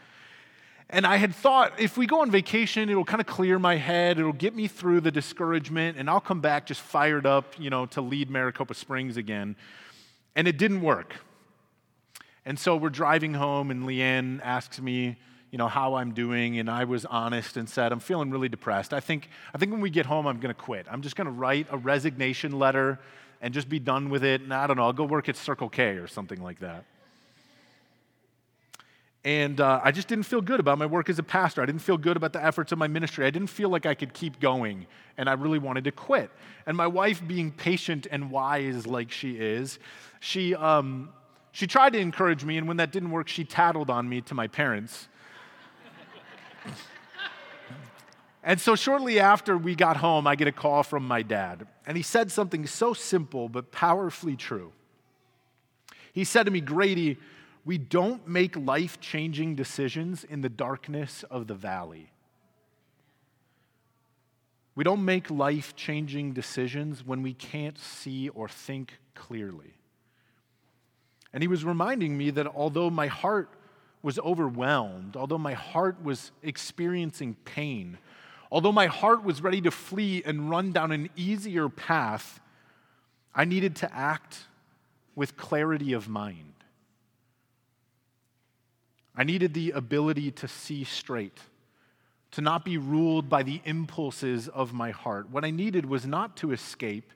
And 0.90 1.08
I 1.08 1.16
had 1.16 1.34
thought 1.34 1.80
if 1.80 1.98
we 1.98 2.06
go 2.06 2.20
on 2.20 2.30
vacation, 2.30 2.90
it'll 2.90 3.06
kind 3.06 3.22
of 3.22 3.28
clear 3.28 3.58
my 3.58 3.78
head, 3.78 4.20
it'll 4.20 4.34
get 4.34 4.54
me 4.54 4.68
through 4.68 5.00
the 5.00 5.12
discouragement, 5.12 5.98
and 5.98 6.10
I'll 6.10 6.20
come 6.20 6.42
back 6.42 6.66
just 6.66 6.82
fired 6.82 7.26
up, 7.26 7.54
you 7.58 7.70
know, 7.70 7.86
to 7.88 8.02
lead 8.02 8.30
Maricopa 8.30 8.74
Springs 8.74 9.16
again. 9.16 9.56
And 10.36 10.50
it 10.50 10.58
didn't 10.58 10.82
work. 10.82 11.16
And 12.46 12.60
so 12.60 12.76
we're 12.76 12.90
driving 12.90 13.34
home, 13.34 13.72
and 13.72 13.84
Leanne 13.84 14.42
asks 14.44 14.82
me, 14.82 15.16
you 15.50 15.58
know, 15.58 15.70
how 15.70 15.96
I'm 15.96 16.14
doing, 16.14 16.60
and 16.60 16.70
I 16.70 16.84
was 16.84 17.06
honest 17.06 17.56
and 17.56 17.70
said, 17.70 17.94
I'm 17.94 18.00
feeling 18.00 18.30
really 18.30 18.50
depressed. 18.50 18.94
I 18.94 19.00
think, 19.00 19.30
I 19.54 19.58
think 19.58 19.72
when 19.72 19.82
we 19.82 19.90
get 19.90 20.06
home, 20.06 20.28
I'm 20.28 20.40
going 20.42 20.54
to 20.54 20.62
quit. 20.62 20.88
I'm 20.90 21.02
just 21.02 21.16
going 21.16 21.26
to 21.26 21.32
write 21.32 21.68
a 21.72 21.78
resignation 21.78 22.58
letter 22.58 23.00
and 23.42 23.54
just 23.54 23.68
be 23.68 23.80
done 23.80 24.10
with 24.10 24.24
it. 24.24 24.42
And 24.42 24.54
I 24.54 24.68
don't 24.68 24.78
know, 24.78 24.84
I'll 24.84 24.94
go 24.94 25.04
work 25.04 25.28
at 25.28 25.36
Circle 25.36 25.70
K 25.70 25.98
or 25.98 26.08
something 26.08 26.42
like 26.42 26.60
that. 26.60 26.86
And 29.24 29.62
uh, 29.62 29.80
I 29.84 29.92
just 29.92 30.08
didn't 30.08 30.26
feel 30.26 30.42
good 30.42 30.60
about 30.60 30.80
my 30.80 30.88
work 30.88 31.08
as 31.08 31.20
a 31.20 31.24
pastor. 31.24 31.62
I 31.62 31.68
didn't 31.68 31.82
feel 31.82 31.98
good 31.98 32.18
about 32.18 32.34
the 32.34 32.44
efforts 32.44 32.72
of 32.72 32.80
my 32.80 32.88
ministry. 32.88 33.26
I 33.26 33.30
didn't 33.30 33.50
feel 33.50 33.70
like 33.70 33.86
I 33.86 33.94
could 33.94 34.14
keep 34.14 34.40
going, 34.40 34.88
and 35.16 35.30
I 35.30 35.34
really 35.34 35.60
wanted 35.60 35.84
to 35.84 35.92
quit. 35.92 36.32
And 36.66 36.76
my 36.76 36.88
wife, 36.88 37.22
being 37.28 37.52
patient 37.52 38.08
and 38.10 38.32
wise 38.32 38.88
like 38.88 39.12
she 39.12 39.34
is, 39.34 39.78
she, 40.22 40.56
um, 40.56 41.10
she 41.52 41.68
tried 41.68 41.94
to 41.94 42.00
encourage 42.00 42.44
me, 42.44 42.58
and 42.58 42.68
when 42.68 42.78
that 42.78 42.92
didn't 42.92 43.12
work, 43.12 43.28
she 43.28 43.44
tattled 43.44 43.92
on 43.92 44.10
me 44.10 44.22
to 44.22 44.34
my 44.34 44.48
parents. 44.48 45.08
And 48.44 48.60
so, 48.60 48.76
shortly 48.76 49.20
after 49.20 49.58
we 49.58 49.76
got 49.76 49.98
home, 49.98 50.26
I 50.26 50.36
get 50.36 50.48
a 50.48 50.52
call 50.52 50.84
from 50.84 51.08
my 51.08 51.22
dad, 51.22 51.68
and 51.86 51.96
he 51.96 52.04
said 52.04 52.32
something 52.32 52.66
so 52.66 52.94
simple 52.94 53.50
but 53.50 53.72
powerfully 53.72 54.36
true. 54.36 54.72
He 56.14 56.24
said 56.24 56.44
to 56.44 56.52
me, 56.52 56.60
Grady, 56.60 57.18
we 57.64 57.78
don't 57.78 58.28
make 58.28 58.56
life 58.56 59.00
changing 59.00 59.56
decisions 59.56 60.24
in 60.24 60.42
the 60.42 60.50
darkness 60.50 61.24
of 61.30 61.48
the 61.48 61.54
valley. 61.54 62.12
We 64.74 64.84
don't 64.84 65.06
make 65.06 65.30
life 65.30 65.76
changing 65.76 66.34
decisions 66.34 67.06
when 67.06 67.22
we 67.22 67.34
can't 67.34 67.78
see 67.78 68.30
or 68.30 68.50
think 68.50 68.98
clearly. 69.14 69.76
And 71.34 71.44
he 71.44 71.48
was 71.48 71.64
reminding 71.64 72.18
me 72.18 72.32
that 72.32 72.48
although 72.48 72.90
my 72.90 73.08
heart 73.08 73.50
was 74.02 74.18
overwhelmed, 74.20 75.16
although 75.16 75.38
my 75.38 75.54
heart 75.54 76.04
was 76.04 76.32
experiencing 76.42 77.36
pain, 77.46 77.98
although 78.52 78.72
my 78.72 78.88
heart 78.88 79.24
was 79.24 79.42
ready 79.42 79.62
to 79.62 79.72
flee 79.72 80.22
and 80.26 80.50
run 80.50 80.72
down 80.72 80.92
an 80.92 81.10
easier 81.16 81.70
path, 81.70 82.40
I 83.34 83.46
needed 83.46 83.78
to 83.78 83.96
act 83.96 84.40
with 85.16 85.38
clarity 85.38 85.94
of 85.94 86.10
mind. 86.10 86.54
I 89.16 89.24
needed 89.24 89.54
the 89.54 89.72
ability 89.72 90.32
to 90.32 90.48
see 90.48 90.84
straight, 90.84 91.38
to 92.32 92.42
not 92.42 92.66
be 92.66 92.78
ruled 92.78 93.30
by 93.30 93.44
the 93.44 93.62
impulses 93.66 94.48
of 94.48 94.74
my 94.74 94.92
heart. 94.92 95.30
What 95.30 95.46
I 95.46 95.52
needed 95.52 95.86
was 95.86 96.06
not 96.06 96.38
to 96.38 96.52
escape, 96.52 97.12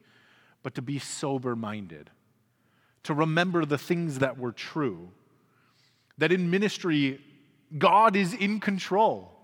but 0.61 0.75
to 0.75 0.81
be 0.81 0.99
sober 0.99 1.55
minded, 1.55 2.09
to 3.03 3.13
remember 3.13 3.65
the 3.65 3.77
things 3.77 4.19
that 4.19 4.37
were 4.37 4.51
true. 4.51 5.09
That 6.17 6.31
in 6.31 6.49
ministry, 6.49 7.21
God 7.77 8.15
is 8.15 8.33
in 8.33 8.59
control, 8.59 9.34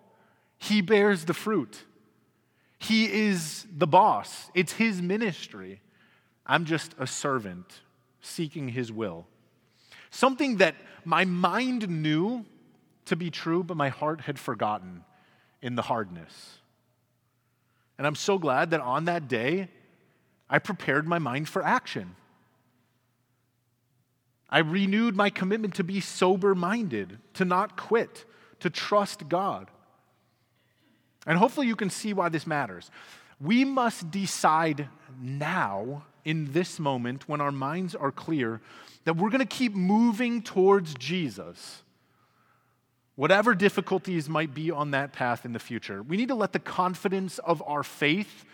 He 0.62 0.82
bears 0.82 1.26
the 1.26 1.34
fruit. 1.34 1.86
He 2.78 3.12
is 3.12 3.66
the 3.76 3.88
boss. 3.88 4.52
It's 4.54 4.74
his 4.74 5.02
ministry. 5.02 5.82
I'm 6.46 6.66
just 6.66 6.94
a 7.00 7.08
servant 7.08 7.66
seeking 8.22 8.68
his 8.68 8.92
will. 8.92 9.26
Something 10.12 10.58
that 10.58 10.76
my 11.04 11.26
mind 11.26 11.90
knew 11.90 12.46
to 13.06 13.16
be 13.16 13.32
true, 13.32 13.64
but 13.64 13.76
my 13.76 13.90
heart 13.90 14.22
had 14.22 14.38
forgotten 14.38 15.04
in 15.64 15.74
the 15.74 15.82
hardness. 15.82 16.60
And 17.98 18.06
I'm 18.06 18.16
so 18.16 18.38
glad 18.38 18.70
that 18.70 18.82
on 18.82 19.06
that 19.06 19.28
day, 19.28 19.68
I 20.48 20.60
prepared 20.60 21.08
my 21.08 21.18
mind 21.18 21.50
for 21.50 21.66
action. 21.66 22.16
I 24.48 24.60
renewed 24.60 25.16
my 25.16 25.32
commitment 25.32 25.74
to 25.76 25.84
be 25.84 26.02
sober 26.02 26.54
minded, 26.54 27.18
to 27.34 27.46
not 27.46 27.78
quit, 27.78 28.26
to 28.60 28.70
trust 28.70 29.28
God. 29.28 29.72
And 31.26 31.38
hopefully 31.38 31.68
you 31.68 31.76
can 31.76 31.90
see 31.90 32.14
why 32.14 32.30
this 32.30 32.48
matters. 32.48 32.90
We 33.40 33.66
must 33.66 34.12
decide 34.12 34.88
now, 35.22 36.04
in 36.26 36.52
this 36.52 36.80
moment, 36.80 37.28
when 37.28 37.42
our 37.42 37.52
minds 37.52 37.96
are 37.96 38.12
clear, 38.12 38.62
that 39.06 39.16
we're 39.16 39.30
going 39.30 39.40
to 39.40 39.46
keep 39.46 39.74
moving 39.74 40.42
towards 40.42 40.94
Jesus. 40.96 41.84
Whatever 43.16 43.56
difficulties 43.56 44.30
might 44.30 44.54
be 44.54 44.72
on 44.72 44.92
that 44.92 45.14
path 45.14 45.46
in 45.46 45.54
the 45.54 45.60
future, 45.60 46.02
we 46.04 46.18
need 46.18 46.30
to 46.30 46.36
let 46.36 46.54
the 46.54 46.60
confidence 46.60 47.40
of 47.40 47.62
our 47.66 47.84
faith 47.84 48.46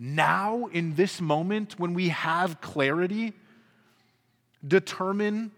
now, 0.00 0.66
in 0.66 0.94
this 0.94 1.20
moment, 1.20 1.76
when 1.76 1.92
we 1.92 2.10
have 2.10 2.60
clarity, 2.60 3.32
determine 4.66 5.50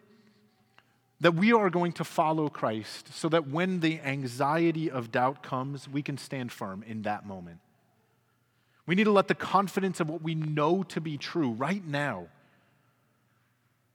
that 1.21 1.35
we 1.35 1.53
are 1.53 1.69
going 1.69 1.93
to 1.93 2.05
follow 2.05 2.49
Christ 2.49 3.13
so 3.13 3.29
that 3.29 3.49
when 3.49 3.81
the 3.81 4.01
anxiety 4.01 4.91
of 4.91 5.13
doubt 5.13 5.43
comes, 5.43 5.89
we 5.89 6.03
can 6.03 6.17
stand 6.17 6.51
firm 6.51 6.83
in 6.87 7.03
that 7.03 7.27
moment. 7.27 7.59
We 8.87 8.95
need 8.95 9.05
to 9.05 9.13
let 9.13 9.29
the 9.29 9.35
confidence 9.35 10.01
of 10.01 10.09
what 10.09 10.23
we 10.23 10.35
know 10.35 10.83
to 10.85 11.01
be 11.01 11.19
true 11.19 11.51
right 11.51 11.87
now 11.87 12.29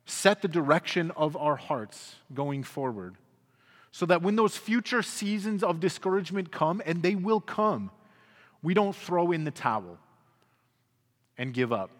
set 0.05 0.41
the 0.41 0.47
direction 0.47 1.11
of 1.11 1.35
our 1.35 1.55
hearts 1.55 2.15
going 2.33 2.63
forward 2.63 3.15
so 3.91 4.05
that 4.05 4.21
when 4.21 4.35
those 4.35 4.57
future 4.57 5.01
seasons 5.01 5.63
of 5.63 5.79
discouragement 5.79 6.51
come, 6.51 6.81
and 6.85 7.01
they 7.01 7.15
will 7.15 7.39
come, 7.39 7.89
we 8.61 8.73
don't 8.73 8.95
throw 8.95 9.31
in 9.31 9.45
the 9.45 9.51
towel 9.51 9.97
and 11.37 11.53
give 11.53 11.71
up. 11.71 11.91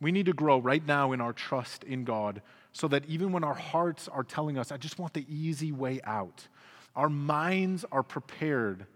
We 0.00 0.12
need 0.12 0.26
to 0.26 0.32
grow 0.32 0.58
right 0.58 0.84
now 0.86 1.12
in 1.12 1.20
our 1.20 1.32
trust 1.32 1.84
in 1.84 2.04
God 2.04 2.42
so 2.72 2.88
that 2.88 3.04
even 3.06 3.32
when 3.32 3.44
our 3.44 3.54
hearts 3.54 4.08
are 4.08 4.24
telling 4.24 4.58
us, 4.58 4.72
I 4.72 4.76
just 4.76 4.98
want 4.98 5.12
the 5.12 5.26
easy 5.28 5.72
way 5.72 6.00
out, 6.04 6.48
our 6.96 7.08
minds 7.08 7.84
are 7.92 8.02
prepared 8.02 8.86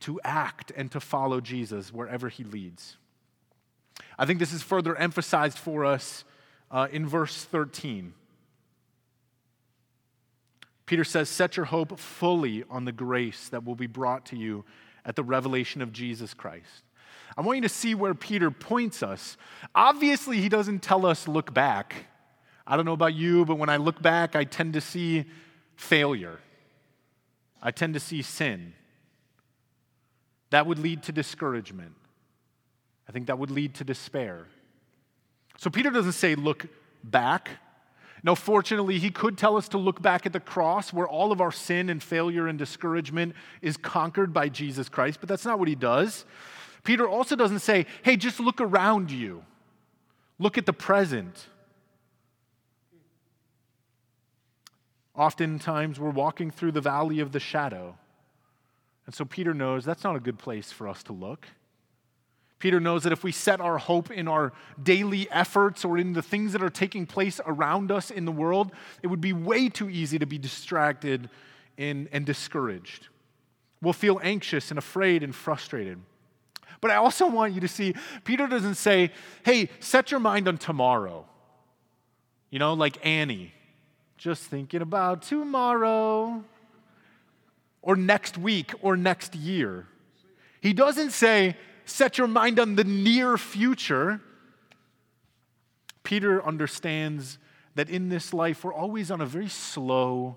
to 0.00 0.20
act 0.24 0.72
and 0.76 0.90
to 0.92 1.00
follow 1.00 1.40
Jesus 1.40 1.92
wherever 1.92 2.28
he 2.28 2.44
leads. 2.44 2.96
I 4.18 4.26
think 4.26 4.38
this 4.38 4.52
is 4.52 4.62
further 4.62 4.96
emphasized 4.96 5.58
for 5.58 5.84
us 5.84 6.24
uh, 6.70 6.88
in 6.90 7.06
verse 7.06 7.44
13. 7.44 8.14
Peter 10.86 11.04
says, 11.04 11.28
Set 11.28 11.56
your 11.56 11.66
hope 11.66 11.98
fully 11.98 12.64
on 12.68 12.84
the 12.84 12.92
grace 12.92 13.48
that 13.48 13.64
will 13.64 13.74
be 13.74 13.86
brought 13.86 14.26
to 14.26 14.36
you 14.36 14.64
at 15.04 15.16
the 15.16 15.22
revelation 15.22 15.80
of 15.82 15.92
Jesus 15.92 16.34
Christ. 16.34 16.84
I 17.36 17.40
want 17.40 17.56
you 17.56 17.62
to 17.62 17.68
see 17.68 17.94
where 17.94 18.14
Peter 18.14 18.50
points 18.50 19.02
us. 19.02 19.36
Obviously, 19.74 20.40
he 20.40 20.48
doesn't 20.48 20.82
tell 20.82 21.06
us, 21.06 21.26
look 21.26 21.54
back. 21.54 22.06
I 22.72 22.76
don't 22.76 22.86
know 22.86 22.94
about 22.94 23.12
you, 23.12 23.44
but 23.44 23.56
when 23.56 23.68
I 23.68 23.76
look 23.76 24.00
back, 24.00 24.34
I 24.34 24.44
tend 24.44 24.72
to 24.72 24.80
see 24.80 25.26
failure. 25.76 26.38
I 27.62 27.70
tend 27.70 27.92
to 27.92 28.00
see 28.00 28.22
sin. 28.22 28.72
That 30.48 30.66
would 30.66 30.78
lead 30.78 31.02
to 31.02 31.12
discouragement. 31.12 31.92
I 33.06 33.12
think 33.12 33.26
that 33.26 33.38
would 33.38 33.50
lead 33.50 33.74
to 33.74 33.84
despair. 33.84 34.46
So 35.58 35.68
Peter 35.68 35.90
doesn't 35.90 36.12
say, 36.12 36.34
look 36.34 36.64
back. 37.04 37.50
No, 38.22 38.34
fortunately, 38.34 38.98
he 38.98 39.10
could 39.10 39.36
tell 39.36 39.58
us 39.58 39.68
to 39.68 39.76
look 39.76 40.00
back 40.00 40.24
at 40.24 40.32
the 40.32 40.40
cross 40.40 40.94
where 40.94 41.06
all 41.06 41.30
of 41.30 41.42
our 41.42 41.52
sin 41.52 41.90
and 41.90 42.02
failure 42.02 42.48
and 42.48 42.58
discouragement 42.58 43.34
is 43.60 43.76
conquered 43.76 44.32
by 44.32 44.48
Jesus 44.48 44.88
Christ, 44.88 45.20
but 45.20 45.28
that's 45.28 45.44
not 45.44 45.58
what 45.58 45.68
he 45.68 45.74
does. 45.74 46.24
Peter 46.84 47.06
also 47.06 47.36
doesn't 47.36 47.58
say, 47.58 47.84
hey, 48.02 48.16
just 48.16 48.40
look 48.40 48.62
around 48.62 49.10
you, 49.10 49.44
look 50.38 50.56
at 50.56 50.64
the 50.64 50.72
present. 50.72 51.48
Oftentimes, 55.14 56.00
we're 56.00 56.10
walking 56.10 56.50
through 56.50 56.72
the 56.72 56.80
valley 56.80 57.20
of 57.20 57.32
the 57.32 57.40
shadow. 57.40 57.96
And 59.06 59.14
so 59.14 59.24
Peter 59.24 59.52
knows 59.52 59.84
that's 59.84 60.04
not 60.04 60.16
a 60.16 60.20
good 60.20 60.38
place 60.38 60.72
for 60.72 60.88
us 60.88 61.02
to 61.04 61.12
look. 61.12 61.46
Peter 62.58 62.78
knows 62.78 63.02
that 63.02 63.12
if 63.12 63.24
we 63.24 63.32
set 63.32 63.60
our 63.60 63.76
hope 63.76 64.10
in 64.10 64.28
our 64.28 64.52
daily 64.80 65.28
efforts 65.32 65.84
or 65.84 65.98
in 65.98 66.12
the 66.12 66.22
things 66.22 66.52
that 66.52 66.62
are 66.62 66.70
taking 66.70 67.06
place 67.06 67.40
around 67.44 67.90
us 67.90 68.08
in 68.10 68.24
the 68.24 68.30
world, 68.30 68.70
it 69.02 69.08
would 69.08 69.20
be 69.20 69.32
way 69.32 69.68
too 69.68 69.90
easy 69.90 70.16
to 70.16 70.26
be 70.26 70.38
distracted 70.38 71.28
and, 71.76 72.08
and 72.12 72.24
discouraged. 72.24 73.08
We'll 73.80 73.92
feel 73.92 74.20
anxious 74.22 74.70
and 74.70 74.78
afraid 74.78 75.24
and 75.24 75.34
frustrated. 75.34 75.98
But 76.80 76.92
I 76.92 76.96
also 76.96 77.26
want 77.26 77.52
you 77.52 77.60
to 77.62 77.68
see, 77.68 77.94
Peter 78.22 78.46
doesn't 78.46 78.76
say, 78.76 79.10
hey, 79.44 79.68
set 79.80 80.12
your 80.12 80.20
mind 80.20 80.46
on 80.46 80.56
tomorrow. 80.56 81.26
You 82.50 82.60
know, 82.60 82.74
like 82.74 83.04
Annie, 83.04 83.52
just 84.22 84.44
thinking 84.44 84.80
about 84.80 85.22
tomorrow 85.22 86.44
or 87.82 87.96
next 87.96 88.38
week 88.38 88.72
or 88.80 88.96
next 88.96 89.34
year. 89.34 89.88
He 90.60 90.72
doesn't 90.72 91.10
say, 91.10 91.56
set 91.86 92.18
your 92.18 92.28
mind 92.28 92.60
on 92.60 92.76
the 92.76 92.84
near 92.84 93.36
future. 93.36 94.20
Peter 96.04 96.40
understands 96.46 97.38
that 97.74 97.90
in 97.90 98.10
this 98.10 98.32
life, 98.32 98.62
we're 98.62 98.72
always 98.72 99.10
on 99.10 99.20
a 99.20 99.26
very 99.26 99.48
slow 99.48 100.36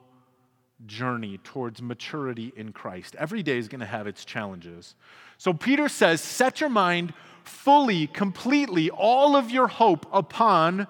journey 0.87 1.37
towards 1.43 1.79
maturity 1.79 2.51
in 2.55 2.71
Christ. 2.71 3.15
Every 3.19 3.43
day 3.43 3.59
is 3.59 3.67
going 3.67 3.81
to 3.81 3.85
have 3.85 4.07
its 4.07 4.25
challenges. 4.25 4.95
So 5.37 5.53
Peter 5.53 5.89
says, 5.89 6.21
set 6.21 6.59
your 6.59 6.71
mind 6.71 7.13
fully, 7.43 8.07
completely, 8.07 8.89
all 8.89 9.35
of 9.35 9.51
your 9.51 9.67
hope 9.67 10.07
upon 10.11 10.87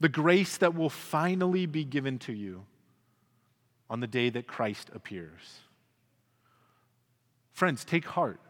the 0.00 0.08
grace 0.08 0.56
that 0.58 0.74
will 0.74 0.90
finally 0.90 1.66
be 1.66 1.84
given 1.84 2.18
to 2.20 2.32
you 2.32 2.64
on 3.90 4.00
the 4.00 4.06
day 4.06 4.30
that 4.30 4.46
Christ 4.46 4.90
appears. 4.94 5.60
Friends, 7.52 7.84
take 7.84 8.04
heart. 8.04 8.40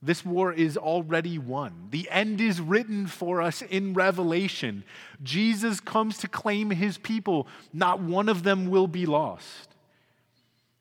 This 0.00 0.24
war 0.24 0.52
is 0.52 0.76
already 0.76 1.38
won. 1.38 1.88
The 1.90 2.08
end 2.10 2.40
is 2.40 2.60
written 2.60 3.06
for 3.06 3.40
us 3.40 3.62
in 3.62 3.94
Revelation. 3.94 4.82
Jesus 5.22 5.78
comes 5.78 6.18
to 6.18 6.28
claim 6.28 6.70
his 6.70 6.98
people. 6.98 7.46
Not 7.72 8.00
one 8.00 8.28
of 8.28 8.42
them 8.42 8.68
will 8.68 8.88
be 8.88 9.06
lost. 9.06 9.68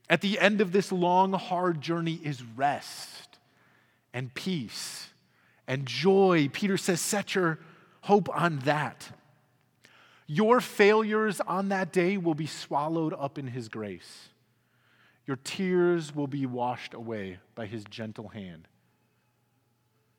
At 0.10 0.22
the 0.22 0.40
end 0.40 0.60
of 0.60 0.72
this 0.72 0.92
long, 0.92 1.34
hard 1.34 1.82
journey 1.82 2.20
is 2.24 2.44
rest 2.44 3.38
and 4.12 4.34
peace 4.34 5.10
and 5.68 5.86
joy. 5.86 6.50
Peter 6.52 6.76
says, 6.76 7.00
Set 7.00 7.36
your 7.36 7.60
hope 8.02 8.30
on 8.30 8.60
that. 8.60 9.10
Your 10.28 10.62
failures 10.62 11.42
on 11.42 11.70
that 11.70 11.92
day 11.92 12.18
will 12.18 12.36
be 12.36 12.46
swallowed 12.46 13.14
up 13.14 13.38
in 13.38 13.48
his 13.48 13.68
grace. 13.68 14.30
Your 15.26 15.38
tears 15.44 16.16
will 16.16 16.28
be 16.28 16.46
washed 16.46 16.94
away 16.94 17.40
by 17.56 17.66
his 17.66 17.84
gentle 17.84 18.30
hand. 18.30 18.68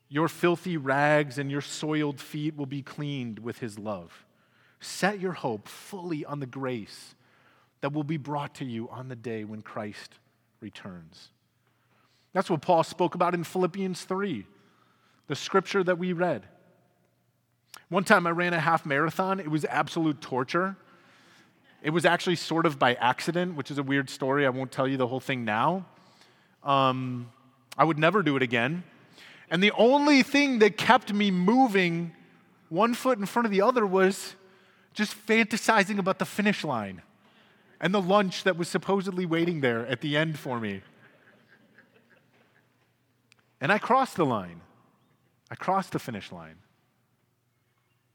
Your 0.08 0.28
filthy 0.28 0.76
rags 0.76 1.38
and 1.38 1.50
your 1.50 1.62
soiled 1.62 2.20
feet 2.20 2.56
will 2.56 2.66
be 2.66 2.82
cleaned 2.82 3.38
with 3.38 3.58
his 3.58 3.78
love. 3.78 4.26
Set 4.80 5.18
your 5.20 5.32
hope 5.32 5.68
fully 5.68 6.24
on 6.24 6.40
the 6.40 6.46
grace 6.46 7.14
that 7.80 7.92
will 7.92 8.04
be 8.04 8.16
brought 8.16 8.54
to 8.56 8.64
you 8.64 8.88
on 8.90 9.08
the 9.08 9.16
day 9.16 9.44
when 9.44 9.62
Christ 9.62 10.18
returns. 10.60 11.30
That's 12.32 12.50
what 12.50 12.62
Paul 12.62 12.84
spoke 12.84 13.14
about 13.14 13.34
in 13.34 13.44
Philippians 13.44 14.04
3, 14.04 14.46
the 15.26 15.34
scripture 15.34 15.84
that 15.84 15.98
we 15.98 16.12
read. 16.12 16.46
One 17.92 18.04
time 18.04 18.26
I 18.26 18.30
ran 18.30 18.54
a 18.54 18.58
half 18.58 18.86
marathon, 18.86 19.38
it 19.38 19.50
was 19.50 19.66
absolute 19.66 20.22
torture. 20.22 20.76
It 21.82 21.90
was 21.90 22.06
actually 22.06 22.36
sort 22.36 22.64
of 22.64 22.78
by 22.78 22.94
accident, 22.94 23.54
which 23.54 23.70
is 23.70 23.76
a 23.76 23.82
weird 23.82 24.08
story. 24.08 24.46
I 24.46 24.48
won't 24.48 24.72
tell 24.72 24.88
you 24.88 24.96
the 24.96 25.06
whole 25.06 25.20
thing 25.20 25.44
now. 25.44 25.84
Um, 26.64 27.30
I 27.76 27.84
would 27.84 27.98
never 27.98 28.22
do 28.22 28.34
it 28.34 28.42
again. 28.42 28.82
And 29.50 29.62
the 29.62 29.72
only 29.72 30.22
thing 30.22 30.60
that 30.60 30.78
kept 30.78 31.12
me 31.12 31.30
moving 31.30 32.12
one 32.70 32.94
foot 32.94 33.18
in 33.18 33.26
front 33.26 33.44
of 33.44 33.52
the 33.52 33.60
other 33.60 33.84
was 33.84 34.36
just 34.94 35.14
fantasizing 35.26 35.98
about 35.98 36.18
the 36.18 36.24
finish 36.24 36.64
line 36.64 37.02
and 37.78 37.92
the 37.92 38.00
lunch 38.00 38.44
that 38.44 38.56
was 38.56 38.68
supposedly 38.68 39.26
waiting 39.26 39.60
there 39.60 39.86
at 39.86 40.00
the 40.00 40.16
end 40.16 40.38
for 40.38 40.58
me. 40.58 40.80
And 43.60 43.70
I 43.70 43.76
crossed 43.76 44.16
the 44.16 44.24
line. 44.24 44.62
I 45.50 45.56
crossed 45.56 45.92
the 45.92 45.98
finish 45.98 46.32
line 46.32 46.56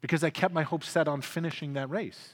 because 0.02 0.24
I 0.24 0.30
kept 0.30 0.54
my 0.54 0.64
hopes 0.64 0.90
set 0.90 1.08
on 1.08 1.22
finishing 1.22 1.74
that 1.74 1.90
race. 1.90 2.34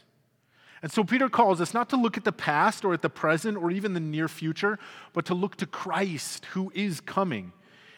And 0.82 0.92
so 0.92 1.04
Peter 1.04 1.30
calls 1.30 1.62
us 1.62 1.74
not 1.74 1.90
to 1.90 1.96
look 1.96 2.18
at 2.18 2.26
the 2.26 2.34
past 2.34 2.84
or 2.84 2.94
at 2.94 3.02
the 3.02 3.10
present 3.10 3.58
or 3.58 3.72
even 3.72 3.94
the 3.94 4.02
near 4.02 4.28
future, 4.28 4.78
but 5.14 5.26
to 5.28 5.34
look 5.34 5.56
to 5.58 5.66
Christ 5.66 6.46
who 6.48 6.72
is 6.76 7.00
coming 7.00 7.54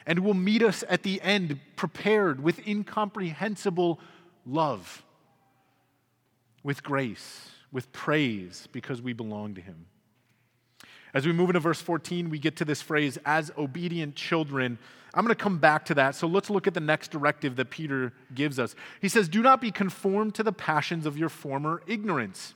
and 0.06 0.20
will 0.20 0.36
meet 0.36 0.62
us 0.62 0.84
at 0.88 1.02
the 1.02 1.20
end 1.22 1.60
prepared 1.76 2.44
with 2.44 2.66
incomprehensible 2.68 4.00
love, 4.46 5.04
with 6.62 6.84
grace, 6.84 7.50
with 7.72 7.92
praise, 7.92 8.68
because 8.72 9.02
we 9.02 9.14
belong 9.14 9.56
to 9.56 9.62
Him. 9.62 9.88
As 11.16 11.26
we 11.26 11.32
move 11.32 11.50
into 11.50 11.60
verse 11.60 11.82
14, 11.82 12.30
we 12.30 12.40
get 12.40 12.58
to 12.58 12.66
this 12.66 12.82
phrase, 12.82 13.18
as 13.26 13.52
obedient 13.58 14.16
children. 14.16 14.78
I'm 15.16 15.24
going 15.24 15.34
to 15.36 15.42
come 15.42 15.58
back 15.58 15.86
to 15.86 15.94
that. 15.96 16.14
So 16.14 16.28
let's 16.28 16.50
look 16.50 16.68
at 16.68 16.74
the 16.74 16.82
next 16.82 17.10
directive 17.10 17.56
that 17.56 17.70
Peter 17.70 18.12
gives 18.34 18.60
us. 18.60 18.76
He 19.02 19.08
says, 19.08 19.30
Do 19.30 19.42
not 19.42 19.62
be 19.62 19.72
conformed 19.72 20.36
to 20.36 20.44
the 20.44 20.52
passions 20.52 21.06
of 21.06 21.18
your 21.18 21.30
former 21.30 21.82
ignorance. 21.88 22.54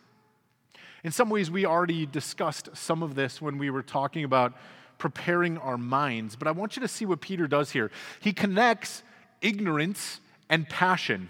In 1.04 1.12
some 1.12 1.30
ways, 1.30 1.50
we 1.50 1.66
already 1.66 2.06
discussed 2.06 2.70
some 2.74 3.02
of 3.02 3.16
this 3.16 3.42
when 3.42 3.58
we 3.58 3.70
were 3.70 3.82
talking 3.82 4.26
about 4.26 4.54
preparing 4.98 5.58
our 5.58 5.78
minds. 5.78 6.36
But 6.36 6.50
I 6.50 6.52
want 6.52 6.76
you 6.76 6.82
to 6.82 6.88
see 6.90 7.06
what 7.06 7.22
Peter 7.22 7.48
does 7.48 7.72
here. 7.72 7.90
He 8.20 8.34
connects 8.34 9.04
ignorance 9.42 10.20
and 10.50 10.68
passion. 10.68 11.30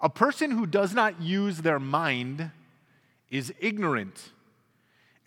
A 0.00 0.08
person 0.08 0.52
who 0.52 0.66
does 0.66 0.94
not 0.94 1.20
use 1.20 1.58
their 1.58 1.78
mind 1.78 2.50
is 3.30 3.52
ignorant. 3.60 4.32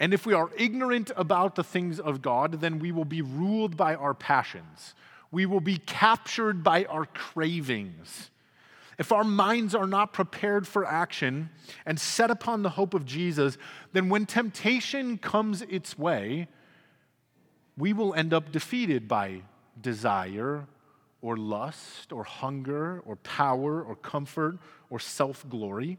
And 0.03 0.13
if 0.13 0.25
we 0.25 0.33
are 0.33 0.49
ignorant 0.57 1.11
about 1.15 1.55
the 1.55 1.63
things 1.63 1.97
of 1.97 2.21
God, 2.21 2.59
then 2.59 2.77
we 2.77 2.91
will 2.91 3.05
be 3.05 3.21
ruled 3.21 3.77
by 3.77 3.95
our 3.95 4.13
passions. 4.13 4.95
We 5.31 5.45
will 5.45 5.61
be 5.61 5.77
captured 5.77 6.61
by 6.61 6.83
our 6.83 7.05
cravings. 7.05 8.29
If 8.99 9.13
our 9.13 9.23
minds 9.23 9.73
are 9.73 9.87
not 9.87 10.11
prepared 10.11 10.67
for 10.67 10.85
action 10.85 11.51
and 11.85 11.97
set 11.97 12.29
upon 12.29 12.63
the 12.63 12.71
hope 12.71 12.93
of 12.93 13.05
Jesus, 13.05 13.57
then 13.93 14.09
when 14.09 14.25
temptation 14.25 15.17
comes 15.17 15.61
its 15.61 15.97
way, 15.97 16.49
we 17.77 17.93
will 17.93 18.13
end 18.13 18.33
up 18.33 18.51
defeated 18.51 19.07
by 19.07 19.43
desire 19.79 20.67
or 21.21 21.37
lust 21.37 22.11
or 22.11 22.25
hunger 22.25 23.01
or 23.05 23.15
power 23.15 23.81
or 23.81 23.95
comfort 23.95 24.57
or 24.89 24.99
self 24.99 25.47
glory. 25.47 25.97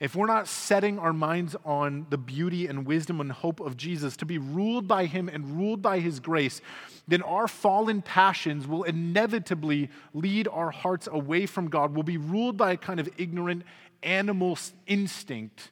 If 0.00 0.16
we're 0.16 0.26
not 0.26 0.48
setting 0.48 0.98
our 0.98 1.12
minds 1.12 1.54
on 1.62 2.06
the 2.08 2.16
beauty 2.16 2.66
and 2.66 2.86
wisdom 2.86 3.20
and 3.20 3.30
hope 3.30 3.60
of 3.60 3.76
Jesus 3.76 4.16
to 4.16 4.24
be 4.24 4.38
ruled 4.38 4.88
by 4.88 5.04
Him 5.04 5.28
and 5.28 5.58
ruled 5.58 5.82
by 5.82 6.00
His 6.00 6.20
grace, 6.20 6.62
then 7.06 7.20
our 7.20 7.46
fallen 7.46 8.00
passions 8.00 8.66
will 8.66 8.82
inevitably 8.82 9.90
lead 10.14 10.48
our 10.48 10.70
hearts 10.70 11.06
away 11.12 11.44
from 11.44 11.68
God. 11.68 11.94
We'll 11.94 12.02
be 12.02 12.16
ruled 12.16 12.56
by 12.56 12.72
a 12.72 12.76
kind 12.78 12.98
of 12.98 13.10
ignorant 13.18 13.62
animal 14.02 14.58
instinct 14.86 15.70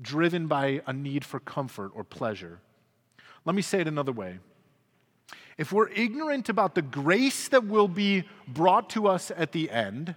driven 0.00 0.46
by 0.46 0.80
a 0.86 0.94
need 0.94 1.22
for 1.22 1.38
comfort 1.38 1.92
or 1.94 2.02
pleasure. 2.02 2.60
Let 3.44 3.54
me 3.54 3.60
say 3.60 3.80
it 3.80 3.88
another 3.88 4.12
way. 4.12 4.38
If 5.58 5.72
we're 5.72 5.90
ignorant 5.90 6.48
about 6.48 6.74
the 6.74 6.80
grace 6.80 7.48
that 7.48 7.66
will 7.66 7.88
be 7.88 8.24
brought 8.48 8.88
to 8.90 9.06
us 9.06 9.30
at 9.36 9.52
the 9.52 9.70
end, 9.70 10.14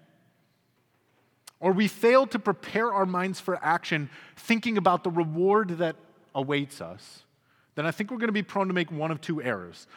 or 1.64 1.72
we 1.72 1.88
fail 1.88 2.28
to 2.28 2.38
prepare 2.38 2.92
our 2.94 3.06
minds 3.06 3.40
for 3.40 3.58
action 3.64 4.10
thinking 4.36 4.78
about 4.78 5.06
the 5.06 5.10
reward 5.10 5.78
that 5.78 5.96
awaits 6.36 6.82
us, 6.82 7.24
then 7.76 7.86
I 7.86 7.92
think 7.92 8.12
we're 8.12 8.18
going 8.18 8.28
to 8.28 8.34
be 8.34 8.44
prone 8.44 8.68
to 8.68 8.74
make 8.74 8.92
one 8.92 9.12
of 9.12 9.22
two 9.22 9.42
errors. 9.42 9.88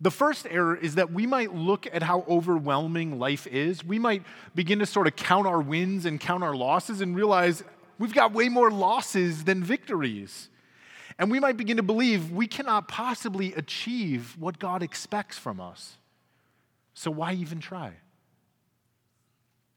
The 0.00 0.12
first 0.12 0.46
error 0.48 0.76
is 0.76 0.94
that 0.94 1.12
we 1.12 1.26
might 1.26 1.52
look 1.52 1.88
at 1.92 2.04
how 2.04 2.24
overwhelming 2.28 3.18
life 3.18 3.48
is. 3.48 3.84
We 3.84 3.98
might 3.98 4.22
begin 4.54 4.78
to 4.78 4.86
sort 4.86 5.08
of 5.08 5.16
count 5.16 5.48
our 5.48 5.60
wins 5.60 6.04
and 6.04 6.20
count 6.20 6.44
our 6.44 6.54
losses 6.54 7.00
and 7.00 7.16
realize 7.16 7.64
we've 7.98 8.14
got 8.14 8.32
way 8.32 8.48
more 8.48 8.70
losses 8.70 9.42
than 9.42 9.64
victories. 9.64 10.48
And 11.18 11.32
we 11.32 11.40
might 11.40 11.56
begin 11.56 11.78
to 11.78 11.82
believe 11.82 12.30
we 12.30 12.46
cannot 12.46 12.86
possibly 12.86 13.54
achieve 13.54 14.36
what 14.38 14.60
God 14.60 14.84
expects 14.84 15.36
from 15.36 15.60
us. 15.60 15.96
So 16.94 17.10
why 17.10 17.32
even 17.32 17.58
try? 17.58 17.94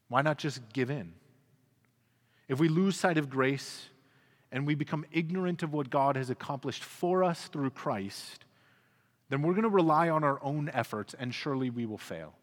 Why 0.06 0.22
not 0.22 0.38
just 0.38 0.60
give 0.72 0.88
in? 0.88 1.14
If 2.52 2.60
we 2.60 2.68
lose 2.68 2.98
sight 2.98 3.16
of 3.16 3.30
grace 3.30 3.86
and 4.52 4.66
we 4.66 4.74
become 4.74 5.06
ignorant 5.10 5.62
of 5.62 5.72
what 5.72 5.88
God 5.88 6.16
has 6.16 6.28
accomplished 6.28 6.84
for 6.84 7.24
us 7.24 7.46
through 7.46 7.70
Christ, 7.70 8.44
then 9.30 9.40
we're 9.40 9.54
going 9.54 9.62
to 9.62 9.70
rely 9.70 10.10
on 10.10 10.22
our 10.22 10.38
own 10.44 10.70
efforts 10.74 11.14
and 11.18 11.34
surely 11.34 11.70
we 11.70 11.86
will 11.86 11.96
fail. 11.96 12.34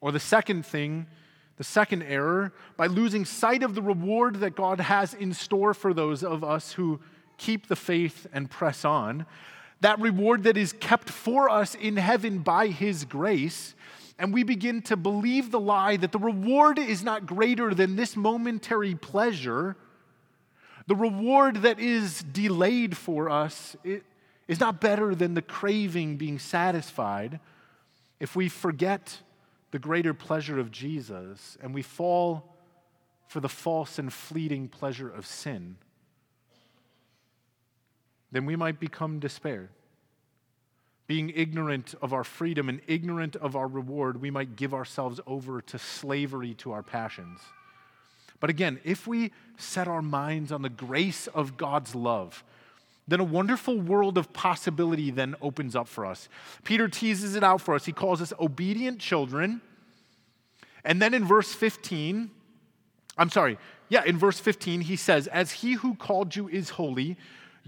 Or 0.00 0.10
the 0.10 0.18
second 0.18 0.66
thing, 0.66 1.06
the 1.56 1.62
second 1.62 2.02
error, 2.02 2.52
by 2.76 2.88
losing 2.88 3.24
sight 3.24 3.62
of 3.62 3.76
the 3.76 3.82
reward 3.82 4.40
that 4.40 4.56
God 4.56 4.80
has 4.80 5.14
in 5.14 5.32
store 5.34 5.72
for 5.72 5.94
those 5.94 6.24
of 6.24 6.42
us 6.42 6.72
who 6.72 6.98
keep 7.36 7.68
the 7.68 7.76
faith 7.76 8.26
and 8.32 8.50
press 8.50 8.84
on, 8.84 9.24
that 9.82 10.00
reward 10.00 10.42
that 10.42 10.56
is 10.56 10.72
kept 10.72 11.10
for 11.10 11.48
us 11.48 11.76
in 11.76 11.96
heaven 11.96 12.40
by 12.40 12.66
His 12.66 13.04
grace, 13.04 13.76
and 14.18 14.34
we 14.34 14.42
begin 14.42 14.82
to 14.82 14.96
believe 14.96 15.50
the 15.50 15.60
lie 15.60 15.96
that 15.96 16.12
the 16.12 16.18
reward 16.18 16.78
is 16.78 17.04
not 17.04 17.24
greater 17.24 17.72
than 17.72 17.94
this 17.96 18.16
momentary 18.16 18.94
pleasure, 18.94 19.76
the 20.86 20.96
reward 20.96 21.62
that 21.62 21.78
is 21.78 22.22
delayed 22.22 22.96
for 22.96 23.30
us 23.30 23.76
is 24.48 24.58
not 24.58 24.80
better 24.80 25.14
than 25.14 25.34
the 25.34 25.42
craving 25.42 26.16
being 26.16 26.38
satisfied. 26.38 27.38
If 28.18 28.34
we 28.34 28.48
forget 28.48 29.18
the 29.70 29.78
greater 29.78 30.14
pleasure 30.14 30.58
of 30.58 30.72
Jesus 30.72 31.56
and 31.62 31.74
we 31.74 31.82
fall 31.82 32.56
for 33.28 33.40
the 33.40 33.48
false 33.48 33.98
and 33.98 34.12
fleeting 34.12 34.68
pleasure 34.68 35.10
of 35.10 35.26
sin, 35.26 35.76
then 38.32 38.46
we 38.46 38.56
might 38.56 38.80
become 38.80 39.20
despaired. 39.20 39.68
Being 41.08 41.32
ignorant 41.34 41.94
of 42.00 42.12
our 42.12 42.22
freedom 42.22 42.68
and 42.68 42.80
ignorant 42.86 43.34
of 43.34 43.56
our 43.56 43.66
reward, 43.66 44.20
we 44.20 44.30
might 44.30 44.54
give 44.54 44.72
ourselves 44.72 45.20
over 45.26 45.60
to 45.62 45.78
slavery 45.78 46.54
to 46.54 46.70
our 46.70 46.82
passions. 46.84 47.40
But 48.40 48.50
again, 48.50 48.78
if 48.84 49.06
we 49.06 49.32
set 49.56 49.88
our 49.88 50.02
minds 50.02 50.52
on 50.52 50.62
the 50.62 50.68
grace 50.68 51.26
of 51.28 51.56
God's 51.56 51.94
love, 51.94 52.44
then 53.08 53.20
a 53.20 53.24
wonderful 53.24 53.80
world 53.80 54.18
of 54.18 54.32
possibility 54.34 55.10
then 55.10 55.34
opens 55.40 55.74
up 55.74 55.88
for 55.88 56.04
us. 56.04 56.28
Peter 56.62 56.88
teases 56.88 57.34
it 57.34 57.42
out 57.42 57.62
for 57.62 57.74
us. 57.74 57.86
He 57.86 57.92
calls 57.92 58.20
us 58.20 58.32
obedient 58.38 59.00
children. 59.00 59.62
And 60.84 61.00
then 61.00 61.14
in 61.14 61.24
verse 61.24 61.52
15, 61.52 62.30
I'm 63.16 63.30
sorry, 63.30 63.58
yeah, 63.88 64.04
in 64.04 64.18
verse 64.18 64.38
15, 64.38 64.82
he 64.82 64.96
says, 64.96 65.26
As 65.26 65.52
he 65.52 65.72
who 65.72 65.94
called 65.94 66.36
you 66.36 66.48
is 66.48 66.70
holy, 66.70 67.16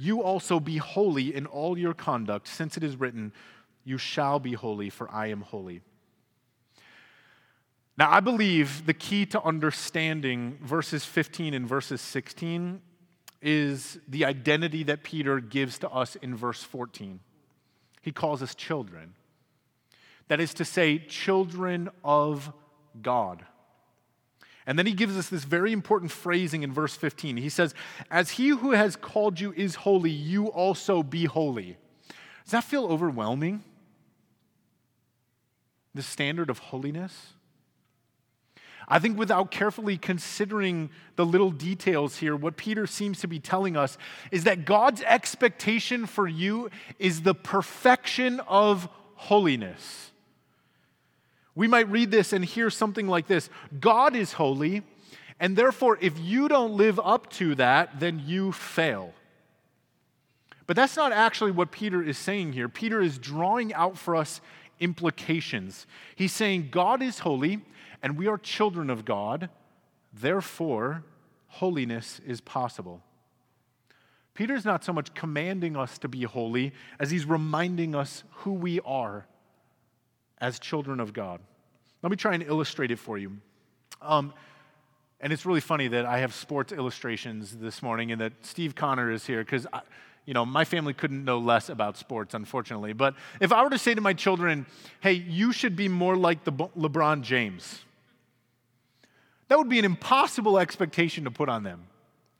you 0.00 0.22
also 0.22 0.58
be 0.58 0.78
holy 0.78 1.34
in 1.34 1.44
all 1.44 1.76
your 1.76 1.92
conduct, 1.92 2.48
since 2.48 2.78
it 2.78 2.82
is 2.82 2.96
written, 2.96 3.34
You 3.84 3.98
shall 3.98 4.38
be 4.38 4.54
holy, 4.54 4.88
for 4.88 5.10
I 5.10 5.26
am 5.26 5.42
holy. 5.42 5.82
Now, 7.98 8.10
I 8.10 8.20
believe 8.20 8.86
the 8.86 8.94
key 8.94 9.26
to 9.26 9.42
understanding 9.42 10.58
verses 10.62 11.04
15 11.04 11.52
and 11.52 11.68
verses 11.68 12.00
16 12.00 12.80
is 13.42 13.98
the 14.08 14.24
identity 14.24 14.84
that 14.84 15.02
Peter 15.02 15.38
gives 15.38 15.78
to 15.80 15.90
us 15.90 16.16
in 16.16 16.34
verse 16.34 16.62
14. 16.62 17.20
He 18.00 18.10
calls 18.10 18.42
us 18.42 18.54
children. 18.54 19.12
That 20.28 20.40
is 20.40 20.54
to 20.54 20.64
say, 20.64 20.98
children 20.98 21.90
of 22.02 22.50
God. 23.02 23.44
And 24.70 24.78
then 24.78 24.86
he 24.86 24.92
gives 24.92 25.16
us 25.16 25.28
this 25.28 25.42
very 25.42 25.72
important 25.72 26.12
phrasing 26.12 26.62
in 26.62 26.72
verse 26.72 26.94
15. 26.94 27.38
He 27.38 27.48
says, 27.48 27.74
As 28.08 28.30
he 28.30 28.50
who 28.50 28.70
has 28.70 28.94
called 28.94 29.40
you 29.40 29.52
is 29.56 29.74
holy, 29.74 30.12
you 30.12 30.46
also 30.46 31.02
be 31.02 31.24
holy. 31.24 31.76
Does 32.44 32.52
that 32.52 32.62
feel 32.62 32.86
overwhelming? 32.86 33.64
The 35.92 36.02
standard 36.02 36.50
of 36.50 36.58
holiness? 36.60 37.32
I 38.86 39.00
think 39.00 39.18
without 39.18 39.50
carefully 39.50 39.98
considering 39.98 40.90
the 41.16 41.26
little 41.26 41.50
details 41.50 42.18
here, 42.18 42.36
what 42.36 42.56
Peter 42.56 42.86
seems 42.86 43.18
to 43.22 43.26
be 43.26 43.40
telling 43.40 43.76
us 43.76 43.98
is 44.30 44.44
that 44.44 44.66
God's 44.66 45.02
expectation 45.02 46.06
for 46.06 46.28
you 46.28 46.70
is 47.00 47.22
the 47.22 47.34
perfection 47.34 48.38
of 48.46 48.88
holiness. 49.16 50.12
We 51.54 51.66
might 51.66 51.90
read 51.90 52.10
this 52.10 52.32
and 52.32 52.44
hear 52.44 52.70
something 52.70 53.06
like 53.06 53.26
this 53.26 53.50
God 53.78 54.14
is 54.14 54.34
holy, 54.34 54.82
and 55.38 55.56
therefore, 55.56 55.98
if 56.00 56.18
you 56.18 56.48
don't 56.48 56.72
live 56.72 57.00
up 57.02 57.30
to 57.32 57.54
that, 57.56 58.00
then 58.00 58.22
you 58.24 58.52
fail. 58.52 59.12
But 60.66 60.76
that's 60.76 60.96
not 60.96 61.12
actually 61.12 61.50
what 61.50 61.72
Peter 61.72 62.02
is 62.02 62.16
saying 62.16 62.52
here. 62.52 62.68
Peter 62.68 63.00
is 63.00 63.18
drawing 63.18 63.74
out 63.74 63.98
for 63.98 64.14
us 64.14 64.40
implications. 64.78 65.86
He's 66.14 66.32
saying 66.32 66.68
God 66.70 67.02
is 67.02 67.20
holy, 67.20 67.60
and 68.02 68.16
we 68.16 68.28
are 68.28 68.38
children 68.38 68.88
of 68.88 69.04
God, 69.04 69.48
therefore, 70.12 71.04
holiness 71.48 72.20
is 72.24 72.40
possible. 72.40 73.02
Peter's 74.34 74.64
not 74.64 74.84
so 74.84 74.92
much 74.92 75.12
commanding 75.12 75.76
us 75.76 75.98
to 75.98 76.08
be 76.08 76.22
holy 76.22 76.72
as 76.98 77.10
he's 77.10 77.26
reminding 77.26 77.94
us 77.94 78.22
who 78.30 78.52
we 78.52 78.80
are 78.80 79.26
as 80.40 80.58
children 80.58 81.00
of 81.00 81.12
God. 81.12 81.40
Let 82.02 82.10
me 82.10 82.16
try 82.16 82.34
and 82.34 82.42
illustrate 82.42 82.90
it 82.90 82.98
for 82.98 83.18
you. 83.18 83.36
Um, 84.00 84.32
and 85.20 85.32
it's 85.32 85.44
really 85.44 85.60
funny 85.60 85.88
that 85.88 86.06
I 86.06 86.18
have 86.18 86.34
sports 86.34 86.72
illustrations 86.72 87.56
this 87.56 87.82
morning 87.82 88.10
and 88.10 88.20
that 88.20 88.32
Steve 88.42 88.74
Connor 88.74 89.10
is 89.10 89.26
here 89.26 89.44
because 89.44 89.66
you 90.26 90.34
know, 90.34 90.46
my 90.46 90.64
family 90.64 90.94
couldn't 90.94 91.24
know 91.24 91.38
less 91.38 91.68
about 91.68 91.96
sports, 91.96 92.34
unfortunately. 92.34 92.92
But 92.92 93.14
if 93.40 93.52
I 93.52 93.62
were 93.64 93.70
to 93.70 93.78
say 93.78 93.94
to 93.94 94.00
my 94.00 94.12
children, 94.12 94.66
hey, 95.00 95.12
you 95.14 95.52
should 95.52 95.76
be 95.76 95.88
more 95.88 96.16
like 96.16 96.44
the 96.44 96.52
LeBron 96.52 97.22
James, 97.22 97.80
that 99.48 99.58
would 99.58 99.68
be 99.68 99.78
an 99.78 99.84
impossible 99.84 100.58
expectation 100.58 101.24
to 101.24 101.30
put 101.30 101.48
on 101.48 101.64
them 101.64 101.86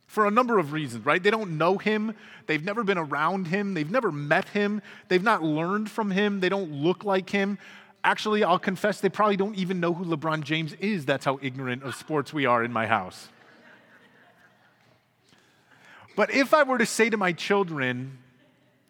for 0.06 0.26
a 0.26 0.30
number 0.30 0.58
of 0.58 0.72
reasons, 0.72 1.04
right? 1.04 1.22
They 1.22 1.30
don't 1.30 1.56
know 1.56 1.78
him, 1.78 2.14
they've 2.46 2.64
never 2.64 2.84
been 2.84 2.98
around 2.98 3.46
him, 3.46 3.74
they've 3.74 3.90
never 3.90 4.12
met 4.12 4.48
him, 4.48 4.82
they've 5.08 5.22
not 5.22 5.42
learned 5.42 5.90
from 5.90 6.10
him, 6.10 6.40
they 6.40 6.48
don't 6.48 6.72
look 6.72 7.04
like 7.04 7.30
him. 7.30 7.58
Actually, 8.02 8.44
I'll 8.44 8.58
confess, 8.58 9.00
they 9.00 9.10
probably 9.10 9.36
don't 9.36 9.56
even 9.56 9.78
know 9.78 9.92
who 9.92 10.04
LeBron 10.04 10.42
James 10.42 10.72
is. 10.74 11.04
That's 11.04 11.24
how 11.24 11.38
ignorant 11.42 11.82
of 11.82 11.94
sports 11.94 12.32
we 12.32 12.46
are 12.46 12.64
in 12.64 12.72
my 12.72 12.86
house. 12.86 13.28
But 16.16 16.32
if 16.34 16.54
I 16.54 16.62
were 16.62 16.78
to 16.78 16.86
say 16.86 17.10
to 17.10 17.16
my 17.16 17.32
children, 17.32 18.18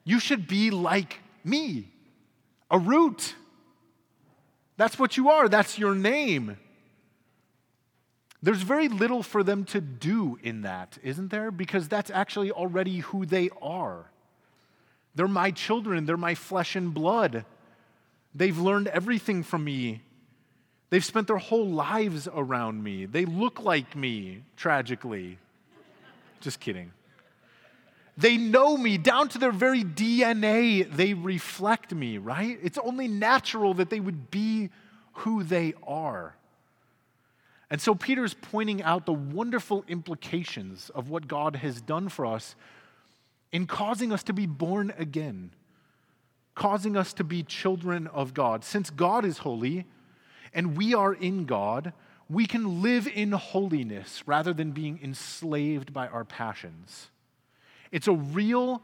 you 0.04 0.20
should 0.20 0.46
be 0.46 0.70
like 0.70 1.18
me, 1.44 1.88
a 2.70 2.78
root. 2.78 3.34
That's 4.76 4.98
what 4.98 5.16
you 5.16 5.28
are, 5.30 5.48
that's 5.48 5.78
your 5.78 5.94
name. 5.94 6.56
There's 8.42 8.62
very 8.62 8.88
little 8.88 9.22
for 9.22 9.42
them 9.42 9.64
to 9.66 9.80
do 9.80 10.38
in 10.42 10.62
that, 10.62 10.98
isn't 11.02 11.30
there? 11.30 11.50
Because 11.50 11.88
that's 11.88 12.10
actually 12.10 12.50
already 12.50 13.00
who 13.00 13.26
they 13.26 13.50
are. 13.60 14.10
They're 15.14 15.28
my 15.28 15.50
children, 15.50 16.06
they're 16.06 16.16
my 16.16 16.34
flesh 16.34 16.74
and 16.76 16.94
blood. 16.94 17.44
They've 18.34 18.58
learned 18.58 18.88
everything 18.88 19.42
from 19.42 19.64
me. 19.64 20.02
They've 20.90 21.04
spent 21.04 21.26
their 21.26 21.38
whole 21.38 21.68
lives 21.68 22.28
around 22.32 22.82
me. 22.82 23.06
They 23.06 23.24
look 23.24 23.60
like 23.60 23.94
me, 23.94 24.42
tragically. 24.56 25.38
Just 26.40 26.60
kidding. 26.60 26.92
They 28.16 28.36
know 28.36 28.76
me 28.76 28.98
down 28.98 29.28
to 29.30 29.38
their 29.38 29.52
very 29.52 29.82
DNA. 29.82 30.90
They 30.90 31.14
reflect 31.14 31.94
me, 31.94 32.18
right? 32.18 32.58
It's 32.62 32.78
only 32.78 33.08
natural 33.08 33.74
that 33.74 33.88
they 33.88 34.00
would 34.00 34.30
be 34.30 34.70
who 35.12 35.42
they 35.42 35.74
are. 35.86 36.34
And 37.70 37.80
so 37.80 37.94
Peter's 37.94 38.34
pointing 38.34 38.82
out 38.82 39.06
the 39.06 39.12
wonderful 39.12 39.84
implications 39.86 40.90
of 40.90 41.08
what 41.08 41.28
God 41.28 41.56
has 41.56 41.80
done 41.80 42.08
for 42.08 42.26
us 42.26 42.56
in 43.52 43.66
causing 43.66 44.12
us 44.12 44.22
to 44.24 44.32
be 44.32 44.46
born 44.46 44.92
again, 44.98 45.52
causing 46.60 46.94
us 46.94 47.14
to 47.14 47.24
be 47.24 47.42
children 47.42 48.06
of 48.08 48.34
God. 48.34 48.62
Since 48.62 48.90
God 48.90 49.24
is 49.24 49.38
holy 49.38 49.86
and 50.52 50.76
we 50.76 50.92
are 50.92 51.14
in 51.14 51.46
God, 51.46 51.94
we 52.28 52.44
can 52.44 52.82
live 52.82 53.08
in 53.08 53.32
holiness 53.32 54.22
rather 54.26 54.52
than 54.52 54.72
being 54.72 55.00
enslaved 55.02 55.94
by 55.94 56.06
our 56.08 56.22
passions. 56.22 57.08
It's 57.90 58.08
a 58.08 58.12
real, 58.12 58.82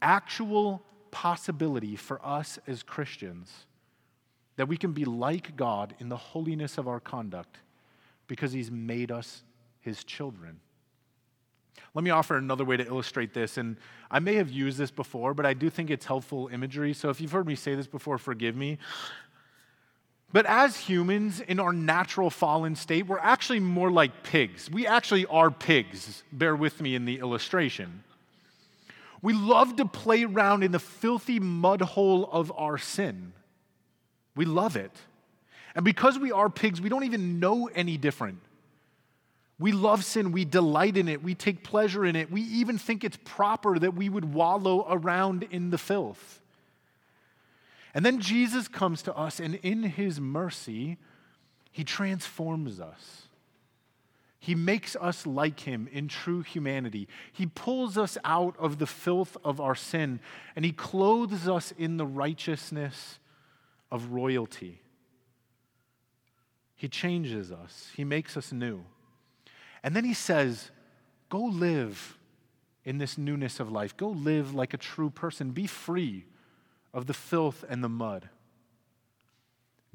actual 0.00 0.82
possibility 1.10 1.96
for 1.96 2.18
us 2.24 2.58
as 2.66 2.82
Christians 2.82 3.66
that 4.56 4.66
we 4.66 4.78
can 4.78 4.92
be 4.92 5.04
like 5.04 5.54
God 5.54 5.94
in 5.98 6.08
the 6.08 6.16
holiness 6.16 6.78
of 6.78 6.88
our 6.88 6.98
conduct 6.98 7.58
because 8.26 8.52
he's 8.52 8.70
made 8.70 9.12
us 9.12 9.42
his 9.82 10.02
children. 10.02 10.60
Let 11.94 12.04
me 12.04 12.10
offer 12.10 12.36
another 12.36 12.64
way 12.64 12.76
to 12.76 12.86
illustrate 12.86 13.34
this. 13.34 13.58
And 13.58 13.76
I 14.10 14.18
may 14.18 14.34
have 14.34 14.50
used 14.50 14.78
this 14.78 14.90
before, 14.90 15.34
but 15.34 15.44
I 15.44 15.54
do 15.54 15.68
think 15.68 15.90
it's 15.90 16.06
helpful 16.06 16.48
imagery. 16.52 16.94
So 16.94 17.10
if 17.10 17.20
you've 17.20 17.32
heard 17.32 17.46
me 17.46 17.54
say 17.54 17.74
this 17.74 17.86
before, 17.86 18.18
forgive 18.18 18.56
me. 18.56 18.78
But 20.32 20.46
as 20.46 20.76
humans 20.76 21.40
in 21.40 21.60
our 21.60 21.74
natural 21.74 22.30
fallen 22.30 22.74
state, 22.74 23.06
we're 23.06 23.18
actually 23.18 23.60
more 23.60 23.90
like 23.90 24.22
pigs. 24.22 24.70
We 24.70 24.86
actually 24.86 25.26
are 25.26 25.50
pigs. 25.50 26.22
Bear 26.32 26.56
with 26.56 26.80
me 26.80 26.94
in 26.94 27.04
the 27.04 27.18
illustration. 27.18 28.02
We 29.20 29.34
love 29.34 29.76
to 29.76 29.84
play 29.84 30.24
around 30.24 30.64
in 30.64 30.72
the 30.72 30.78
filthy 30.78 31.38
mud 31.38 31.82
hole 31.82 32.28
of 32.32 32.50
our 32.56 32.78
sin. 32.78 33.34
We 34.34 34.46
love 34.46 34.76
it. 34.76 34.92
And 35.74 35.84
because 35.84 36.18
we 36.18 36.32
are 36.32 36.48
pigs, 36.48 36.80
we 36.80 36.88
don't 36.88 37.04
even 37.04 37.38
know 37.38 37.68
any 37.74 37.98
different. 37.98 38.40
We 39.62 39.70
love 39.70 40.04
sin, 40.04 40.32
we 40.32 40.44
delight 40.44 40.96
in 40.96 41.08
it, 41.08 41.22
we 41.22 41.36
take 41.36 41.62
pleasure 41.62 42.04
in 42.04 42.16
it, 42.16 42.32
we 42.32 42.42
even 42.42 42.78
think 42.78 43.04
it's 43.04 43.18
proper 43.24 43.78
that 43.78 43.94
we 43.94 44.08
would 44.08 44.34
wallow 44.34 44.84
around 44.90 45.44
in 45.52 45.70
the 45.70 45.78
filth. 45.78 46.40
And 47.94 48.04
then 48.04 48.18
Jesus 48.18 48.66
comes 48.66 49.02
to 49.02 49.14
us, 49.14 49.38
and 49.38 49.54
in 49.56 49.84
his 49.84 50.20
mercy, 50.20 50.98
he 51.70 51.84
transforms 51.84 52.80
us. 52.80 53.28
He 54.40 54.56
makes 54.56 54.96
us 54.96 55.28
like 55.28 55.60
him 55.60 55.88
in 55.92 56.08
true 56.08 56.40
humanity. 56.42 57.06
He 57.32 57.46
pulls 57.46 57.96
us 57.96 58.18
out 58.24 58.56
of 58.58 58.80
the 58.80 58.88
filth 58.88 59.36
of 59.44 59.60
our 59.60 59.76
sin 59.76 60.18
and 60.56 60.64
he 60.64 60.72
clothes 60.72 61.46
us 61.46 61.72
in 61.78 61.96
the 61.96 62.04
righteousness 62.04 63.20
of 63.92 64.10
royalty. 64.10 64.82
He 66.74 66.88
changes 66.88 67.52
us, 67.52 67.92
he 67.94 68.02
makes 68.02 68.36
us 68.36 68.50
new. 68.50 68.84
And 69.82 69.96
then 69.96 70.04
he 70.04 70.14
says, 70.14 70.70
Go 71.28 71.44
live 71.44 72.18
in 72.84 72.98
this 72.98 73.16
newness 73.16 73.58
of 73.60 73.70
life. 73.72 73.96
Go 73.96 74.08
live 74.08 74.54
like 74.54 74.74
a 74.74 74.76
true 74.76 75.10
person. 75.10 75.50
Be 75.50 75.66
free 75.66 76.26
of 76.92 77.06
the 77.06 77.14
filth 77.14 77.64
and 77.68 77.82
the 77.82 77.88
mud. 77.88 78.28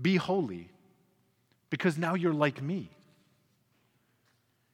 Be 0.01 0.15
holy 0.15 0.69
because 1.69 1.97
now 1.97 2.15
you're 2.15 2.33
like 2.33 2.61
me. 2.61 2.89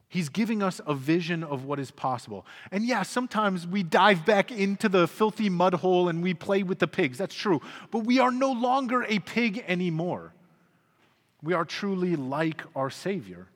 He's 0.07 0.29
giving 0.29 0.61
us 0.61 0.79
a 0.85 0.93
vision 0.93 1.43
of 1.43 1.65
what 1.65 1.79
is 1.79 1.89
possible. 1.89 2.45
And 2.71 2.85
yeah, 2.85 3.01
sometimes 3.01 3.65
we 3.65 3.81
dive 3.81 4.25
back 4.25 4.51
into 4.51 4.87
the 4.87 5.07
filthy 5.07 5.49
mud 5.49 5.73
hole 5.73 6.07
and 6.07 6.21
we 6.21 6.35
play 6.35 6.61
with 6.61 6.77
the 6.77 6.87
pigs. 6.87 7.17
That's 7.17 7.33
true. 7.33 7.61
But 7.89 7.99
we 7.99 8.19
are 8.19 8.31
no 8.31 8.51
longer 8.51 9.03
a 9.03 9.17
pig 9.17 9.65
anymore. 9.67 10.33
We 11.41 11.53
are 11.53 11.65
truly 11.65 12.15
like 12.15 12.61
our 12.75 12.91
Savior. 12.91 13.47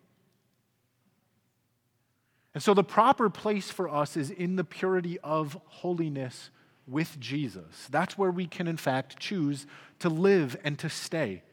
And 2.58 2.63
so 2.63 2.74
the 2.74 2.84
proper 2.84 3.30
place 3.30 3.70
for 3.70 3.88
us 3.88 4.17
is 4.17 4.32
in 4.32 4.56
the 4.56 4.63
purity 4.63 5.20
of 5.20 5.62
holiness 5.67 6.50
with 6.88 7.20
Jesus. 7.20 7.86
That's 7.91 8.17
where 8.17 8.32
we 8.32 8.48
can, 8.48 8.67
in 8.67 8.78
fact, 8.78 9.20
choose 9.20 9.67
to 10.00 10.10
live 10.10 10.58
and 10.63 10.80
to 10.80 10.89
stay. 10.89 11.43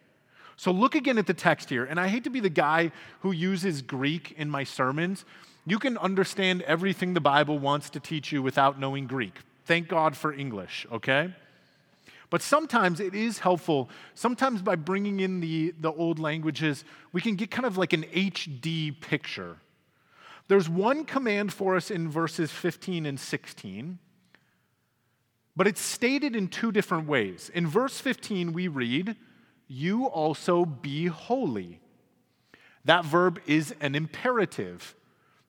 So 0.56 0.70
look 0.70 0.94
again 0.94 1.18
at 1.18 1.26
the 1.26 1.34
text 1.34 1.68
here. 1.68 1.84
And 1.84 2.00
I 2.00 2.08
hate 2.08 2.24
to 2.24 2.30
be 2.30 2.40
the 2.40 2.48
guy 2.48 2.90
who 3.20 3.32
uses 3.32 3.82
Greek 3.82 4.32
in 4.38 4.48
my 4.48 4.64
sermons. 4.64 5.26
You 5.66 5.78
can 5.78 5.98
understand 5.98 6.62
everything 6.62 7.12
the 7.12 7.20
Bible 7.20 7.58
wants 7.58 7.90
to 7.90 8.00
teach 8.00 8.32
you 8.32 8.40
without 8.40 8.80
knowing 8.80 9.06
Greek. 9.06 9.34
Thank 9.66 9.88
God 9.88 10.16
for 10.16 10.32
English, 10.32 10.86
okay? 10.90 11.34
But 12.30 12.40
sometimes 12.40 12.98
it 12.98 13.14
is 13.14 13.40
helpful. 13.40 13.90
Sometimes 14.14 14.62
by 14.62 14.76
bringing 14.76 15.20
in 15.20 15.40
the, 15.40 15.74
the 15.78 15.92
old 15.92 16.18
languages, 16.18 16.82
we 17.12 17.20
can 17.20 17.36
get 17.36 17.50
kind 17.50 17.66
of 17.66 17.76
like 17.76 17.92
an 17.92 18.04
HD 18.04 18.98
picture. 18.98 19.58
There's 20.48 20.68
one 20.68 21.04
command 21.04 21.52
for 21.52 21.76
us 21.76 21.90
in 21.90 22.08
verses 22.08 22.50
15 22.50 23.06
and 23.06 23.18
16, 23.18 23.98
but 25.56 25.66
it's 25.66 25.80
stated 25.80 26.36
in 26.36 26.48
two 26.48 26.72
different 26.72 27.08
ways. 27.08 27.50
In 27.54 27.66
verse 27.66 27.98
15, 28.00 28.52
we 28.52 28.68
read, 28.68 29.16
you 29.68 30.06
also 30.06 30.64
be 30.64 31.06
holy. 31.06 31.80
That 32.84 33.04
verb 33.04 33.40
is 33.46 33.74
an 33.80 33.94
imperative. 33.94 34.94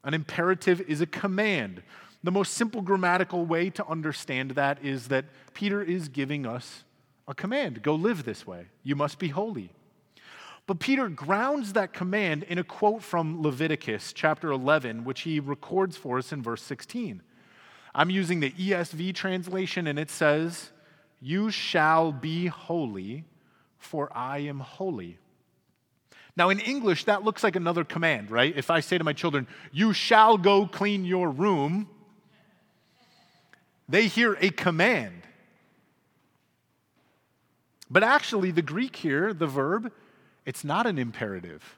An 0.03 0.13
imperative 0.13 0.81
is 0.81 1.01
a 1.01 1.05
command. 1.05 1.83
The 2.23 2.31
most 2.31 2.53
simple 2.53 2.81
grammatical 2.81 3.45
way 3.45 3.69
to 3.71 3.85
understand 3.87 4.51
that 4.51 4.83
is 4.83 5.09
that 5.09 5.25
Peter 5.53 5.81
is 5.81 6.07
giving 6.07 6.45
us 6.45 6.83
a 7.27 7.33
command 7.33 7.81
go 7.81 7.95
live 7.95 8.23
this 8.23 8.45
way. 8.45 8.67
You 8.83 8.95
must 8.95 9.19
be 9.19 9.29
holy. 9.29 9.71
But 10.67 10.79
Peter 10.79 11.09
grounds 11.09 11.73
that 11.73 11.93
command 11.93 12.43
in 12.43 12.57
a 12.57 12.63
quote 12.63 13.03
from 13.03 13.41
Leviticus 13.41 14.13
chapter 14.13 14.51
11, 14.51 15.03
which 15.03 15.21
he 15.21 15.39
records 15.39 15.95
for 15.95 16.17
us 16.17 16.31
in 16.31 16.41
verse 16.41 16.63
16. 16.63 17.21
I'm 17.93 18.09
using 18.09 18.39
the 18.39 18.51
ESV 18.51 19.13
translation, 19.13 19.87
and 19.87 19.99
it 19.99 20.09
says, 20.09 20.71
You 21.21 21.51
shall 21.51 22.11
be 22.11 22.47
holy 22.47 23.25
for 23.85 24.09
I 24.15 24.39
am 24.39 24.59
holy. 24.59 25.19
Now, 26.35 26.49
in 26.49 26.59
English, 26.59 27.05
that 27.05 27.23
looks 27.23 27.43
like 27.43 27.55
another 27.55 27.85
command, 27.85 28.29
right? 28.29 28.53
If 28.55 28.69
I 28.69 28.81
say 28.81 28.97
to 28.97 29.03
my 29.03 29.13
children, 29.13 29.47
You 29.71 29.93
shall 29.93 30.37
go 30.37 30.67
clean 30.67 31.05
your 31.05 31.29
room, 31.29 31.87
they 33.87 34.07
hear 34.07 34.35
a 34.41 34.49
command. 34.49 35.21
But 37.89 38.03
actually, 38.03 38.51
the 38.51 38.63
Greek 38.63 38.95
here, 38.95 39.33
the 39.33 39.47
verb, 39.47 39.91
it's 40.45 40.63
not 40.63 40.85
an 40.85 40.97
imperative, 40.97 41.77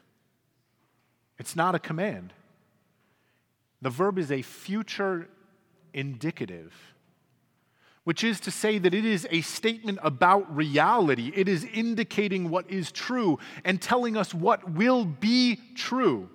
it's 1.38 1.56
not 1.56 1.74
a 1.74 1.78
command. 1.78 2.32
The 3.80 3.90
verb 3.90 4.18
is 4.18 4.32
a 4.32 4.42
future 4.42 5.28
indicative 5.94 6.72
which 8.08 8.24
is 8.24 8.40
to 8.40 8.50
say 8.50 8.78
that 8.78 8.94
it 8.94 9.04
is 9.04 9.28
a 9.30 9.42
statement 9.42 9.98
about 10.02 10.56
reality. 10.56 11.30
It 11.34 11.46
is 11.46 11.66
indicating 11.74 12.48
what 12.48 12.70
is 12.70 12.90
true 12.90 13.38
and 13.66 13.82
telling 13.82 14.16
us 14.16 14.32
what 14.32 14.70
will 14.70 15.04
be 15.04 15.60
true. 15.74 16.30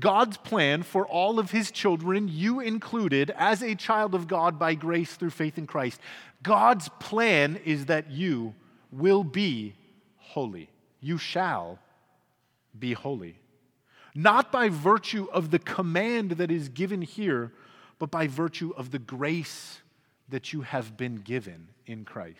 God's 0.00 0.38
plan 0.38 0.82
for 0.82 1.06
all 1.06 1.38
of 1.38 1.50
his 1.50 1.70
children, 1.70 2.28
you 2.28 2.60
included, 2.60 3.30
as 3.36 3.62
a 3.62 3.74
child 3.74 4.14
of 4.14 4.26
God 4.26 4.58
by 4.58 4.74
grace 4.74 5.14
through 5.14 5.28
faith 5.28 5.58
in 5.58 5.66
Christ, 5.66 6.00
God's 6.42 6.88
plan 6.98 7.60
is 7.62 7.84
that 7.86 8.10
you 8.10 8.54
will 8.90 9.22
be 9.22 9.74
holy. 10.16 10.70
You 11.02 11.18
shall 11.18 11.78
be 12.78 12.94
holy. 12.94 13.36
Not 14.14 14.52
by 14.52 14.68
virtue 14.68 15.26
of 15.32 15.50
the 15.50 15.58
command 15.58 16.32
that 16.32 16.50
is 16.50 16.68
given 16.68 17.02
here, 17.02 17.52
but 17.98 18.10
by 18.10 18.28
virtue 18.28 18.72
of 18.76 18.90
the 18.90 18.98
grace 18.98 19.80
that 20.28 20.52
you 20.52 20.62
have 20.62 20.96
been 20.96 21.16
given 21.16 21.68
in 21.86 22.04
Christ. 22.04 22.38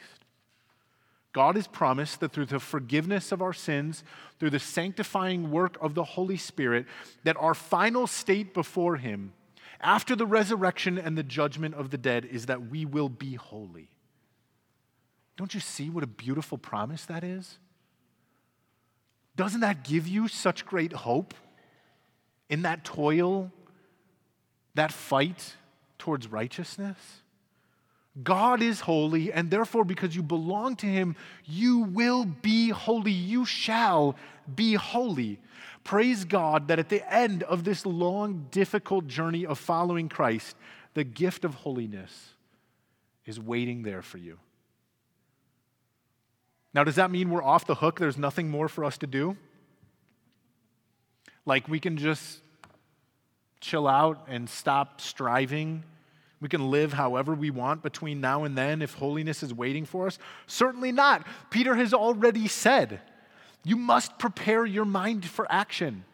God 1.33 1.57
has 1.57 1.67
promised 1.67 2.21
that 2.21 2.33
through 2.33 2.47
the 2.47 2.61
forgiveness 2.61 3.33
of 3.33 3.41
our 3.41 3.55
sins, 3.55 4.05
through 4.39 4.51
the 4.51 4.59
sanctifying 4.59 5.51
work 5.51 5.79
of 5.81 5.95
the 5.95 6.05
Holy 6.05 6.37
Spirit, 6.37 6.87
that 7.25 7.37
our 7.39 7.55
final 7.55 8.07
state 8.07 8.53
before 8.53 8.97
Him, 8.97 9.33
after 9.81 10.15
the 10.15 10.27
resurrection 10.27 10.99
and 10.99 11.17
the 11.17 11.23
judgment 11.23 11.75
of 11.75 11.91
the 11.91 11.99
dead, 11.99 12.27
is 12.27 12.47
that 12.47 12.71
we 12.71 12.85
will 12.85 13.09
be 13.09 13.35
holy. 13.35 13.89
Don't 15.39 15.55
you 15.55 15.61
see 15.61 15.89
what 15.89 16.05
a 16.05 16.09
beautiful 16.09 16.59
promise 16.59 17.07
that 17.07 17.25
is? 17.25 17.59
Doesn't 19.37 19.61
that 19.61 19.85
give 19.85 20.07
you 20.07 20.29
such 20.29 20.67
great 20.67 20.93
hope 20.93 21.35
in 22.49 22.63
that 22.63 22.85
toil, 22.85 23.51
that 24.75 24.93
fight 24.93 25.57
towards 25.99 26.29
righteousness? 26.29 26.99
God 28.23 28.61
is 28.61 28.81
holy, 28.81 29.33
and 29.33 29.51
therefore, 29.51 29.87
because 29.87 30.15
you 30.15 30.23
belong 30.23 30.77
to 30.77 30.87
Him, 30.87 31.17
you 31.47 31.79
will 31.79 32.27
be 32.27 32.69
holy. 32.69 33.11
You 33.11 33.47
shall 33.47 34.17
be 34.55 34.75
holy. 34.75 35.39
Praise 35.83 36.25
God 36.25 36.69
that 36.69 36.79
at 36.79 36.91
the 36.91 37.11
end 37.13 37.43
of 37.45 37.65
this 37.65 37.87
long, 37.87 38.49
difficult 38.51 39.07
journey 39.07 39.47
of 39.47 39.59
following 39.59 40.11
Christ, 40.11 40.57
the 40.93 41.05
gift 41.05 41.45
of 41.45 41.55
holiness 41.55 42.35
is 43.25 43.41
waiting 43.41 43.83
there 43.83 44.03
for 44.03 44.19
you. 44.19 44.39
Now, 46.75 46.85
does 46.85 46.97
that 46.97 47.11
mean 47.11 47.31
we're 47.31 47.43
off 47.43 47.67
the 47.67 47.75
hook? 47.75 47.99
There's 47.99 48.19
nothing 48.19 48.49
more 48.49 48.69
for 48.69 48.85
us 48.85 48.99
to 48.99 49.07
do? 49.07 49.37
Like 51.45 51.69
we 51.69 51.81
can 51.81 51.97
just 51.97 52.41
chill 53.61 53.87
out 53.87 54.27
and 54.29 54.49
stop 54.49 55.01
striving 55.01 55.85
we 56.43 56.49
can 56.49 56.73
live 56.73 56.93
however 56.93 57.35
we 57.37 57.51
want 57.51 57.85
between 57.85 58.21
now 58.21 58.43
and 58.43 58.59
then 58.59 58.83
if 58.83 58.95
holiness 58.95 59.45
is 59.45 59.55
waiting 59.55 59.85
for 59.85 60.09
us? 60.09 60.19
Certainly 60.49 60.91
not. 60.91 61.25
Peter 61.51 61.77
has 61.77 61.95
already 61.95 62.49
said, 62.49 63.01
you 63.63 63.77
must 63.77 64.19
prepare 64.19 64.67
your 64.67 64.85
mind 64.85 65.25
for 65.25 65.47
action. 65.49 66.05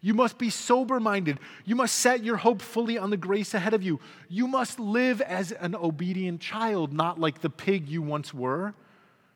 You 0.00 0.14
must 0.14 0.38
be 0.38 0.48
sober 0.48 1.00
minded. 1.00 1.40
You 1.64 1.74
must 1.74 1.96
set 1.96 2.22
your 2.22 2.36
hope 2.36 2.62
fully 2.62 2.98
on 2.98 3.10
the 3.10 3.16
grace 3.16 3.52
ahead 3.52 3.74
of 3.74 3.82
you. 3.82 3.98
You 4.28 4.46
must 4.46 4.78
live 4.78 5.20
as 5.20 5.50
an 5.50 5.74
obedient 5.74 6.40
child, 6.40 6.92
not 6.92 7.18
like 7.18 7.40
the 7.40 7.50
pig 7.50 7.88
you 7.88 8.00
once 8.00 8.32
were. 8.32 8.74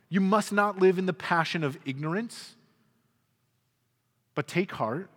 You 0.09 0.21
must 0.21 0.53
not 0.53 0.79
live 0.79 0.99
in 0.99 1.07
the 1.07 1.12
passion 1.12 1.62
of 1.62 1.79
ignorance, 1.85 2.55
but 4.35 4.47
take 4.47 4.73
heart 4.73 5.11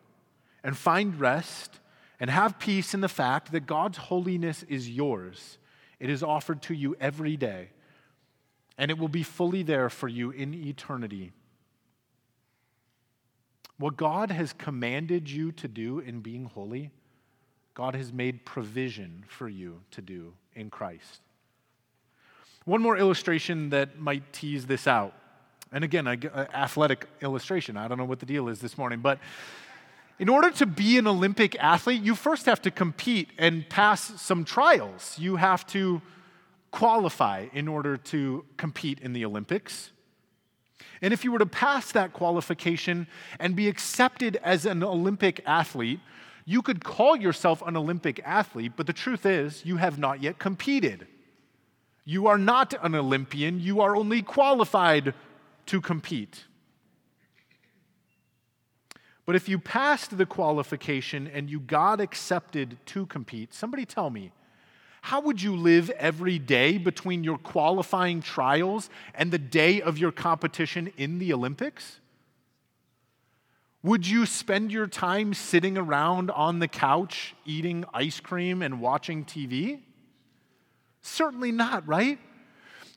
and 0.64 0.76
find 0.76 1.20
rest 1.20 1.80
and 2.20 2.30
have 2.30 2.60
peace 2.60 2.94
in 2.94 3.02
the 3.02 3.08
fact 3.08 3.52
that 3.52 3.66
God's 3.66 3.98
holiness 3.98 4.64
is 4.64 4.90
yours. 4.90 5.58
It 6.00 6.10
is 6.10 6.24
offered 6.24 6.62
to 6.64 6.74
you 6.74 6.96
every 7.00 7.38
day, 7.38 7.70
and 8.78 8.92
it 8.92 8.98
will 8.98 9.08
be 9.08 9.24
fully 9.24 9.64
there 9.64 9.90
for 9.90 10.08
you 10.08 10.32
in 10.32 10.54
eternity. 10.54 11.32
What 13.78 13.98
God 13.98 14.30
has 14.30 14.54
commanded 14.54 15.30
you 15.30 15.52
to 15.54 15.68
do 15.68 16.00
in 16.00 16.20
being 16.20 16.46
holy, 16.46 16.92
God 17.74 17.96
has 17.96 18.12
made 18.12 18.46
provision 18.46 19.24
for 19.28 19.48
you 19.48 19.82
to 19.92 20.02
do 20.02 20.34
in 20.54 20.70
Christ. 20.70 21.22
One 22.66 22.82
more 22.82 22.98
illustration 22.98 23.70
that 23.72 24.00
might 24.00 24.32
tease 24.34 24.68
this 24.68 24.88
out. 24.88 25.14
And 25.72 25.84
again, 25.84 26.06
an 26.06 26.28
uh, 26.28 26.46
athletic 26.54 27.08
illustration. 27.22 27.78
I 27.78 27.88
don't 27.88 27.98
know 27.98 28.06
what 28.06 28.20
the 28.20 28.26
deal 28.26 28.50
is 28.50 28.60
this 28.60 28.78
morning, 28.78 29.00
but 29.00 29.20
in 30.20 30.30
order 30.30 30.52
to 30.52 30.66
be 30.66 30.98
an 30.98 31.08
Olympic 31.08 31.56
athlete, 31.60 32.04
you 32.04 32.14
first 32.14 32.46
have 32.46 32.62
to 32.62 32.72
compete 32.72 33.30
and 33.38 33.68
pass 33.70 34.22
some 34.22 34.46
trials. 34.46 35.18
You 35.18 35.38
have 35.38 35.66
to 35.68 36.02
qualify 36.70 37.48
in 37.54 37.68
order 37.68 37.98
to 37.98 38.46
compete 38.58 39.00
in 39.00 39.14
the 39.14 39.26
Olympics. 39.26 39.92
And 41.02 41.14
if 41.14 41.24
you 41.24 41.32
were 41.32 41.40
to 41.40 41.48
pass 41.48 41.92
that 41.94 42.14
qualification 42.14 43.08
and 43.40 43.56
be 43.56 43.68
accepted 43.68 44.38
as 44.44 44.66
an 44.66 44.84
Olympic 44.84 45.42
athlete, 45.48 46.00
You 46.46 46.62
could 46.62 46.84
call 46.84 47.16
yourself 47.16 47.62
an 47.66 47.78
Olympic 47.78 48.20
athlete, 48.26 48.74
but 48.76 48.88
the 48.88 48.94
truth 48.94 49.26
is, 49.26 49.66
you 49.66 49.78
have 49.78 49.98
not 50.00 50.22
yet 50.22 50.40
competed. 50.40 51.08
You 52.04 52.28
are 52.28 52.38
not 52.38 52.74
an 52.82 52.96
Olympian, 52.96 53.60
you 53.60 53.82
are 53.82 53.96
only 53.96 54.22
qualified 54.22 55.14
to 55.68 55.82
compete. 55.82 56.46
But 59.26 59.36
if 59.36 59.48
you 59.48 59.60
passed 59.60 60.18
the 60.18 60.26
qualification 60.26 61.28
and 61.28 61.50
you 61.50 61.60
got 61.60 62.02
accepted 62.02 62.78
to 62.88 63.06
compete, 63.06 63.54
somebody 63.54 63.86
tell 63.86 64.10
me, 64.10 64.32
how 65.04 65.22
would 65.22 65.42
you 65.42 65.56
live 65.56 65.90
every 65.92 66.38
day 66.38 66.78
between 66.78 67.24
your 67.24 67.38
qualifying 67.38 68.22
trials 68.22 68.90
and 69.16 69.32
the 69.32 69.40
day 69.40 69.82
of 69.82 69.98
your 69.98 70.12
competition 70.12 70.92
in 70.98 71.18
the 71.18 71.34
Olympics? 71.34 72.00
Would 73.84 74.08
you 74.08 74.28
spend 74.28 74.72
your 74.72 74.86
time 74.86 75.34
sitting 75.34 75.76
around 75.76 76.30
on 76.30 76.60
the 76.60 76.68
couch 76.68 77.36
eating 77.46 77.84
ice 77.94 78.20
cream 78.20 78.62
and 78.62 78.80
watching 78.80 79.26
TV? 79.26 79.80
Certainly 81.02 81.52
not, 81.52 81.88
right? 81.88 82.20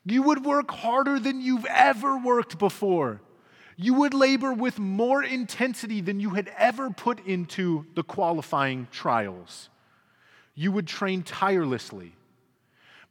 You 0.05 0.21
would 0.23 0.45
work 0.45 0.69
harder 0.69 1.19
than 1.19 1.41
you've 1.41 1.65
ever 1.65 2.17
worked 2.17 2.59
before. 2.59 3.21
You 3.77 3.93
would 3.95 4.13
labor 4.13 4.53
with 4.53 4.79
more 4.79 5.23
intensity 5.23 5.99
than 5.99 6.19
you 6.19 6.31
had 6.31 6.49
ever 6.57 6.89
put 6.89 7.25
into 7.25 7.85
the 7.95 8.03
qualifying 8.03 8.87
trials. 8.91 9.69
You 10.53 10.71
would 10.71 10.87
train 10.87 11.23
tirelessly 11.23 12.13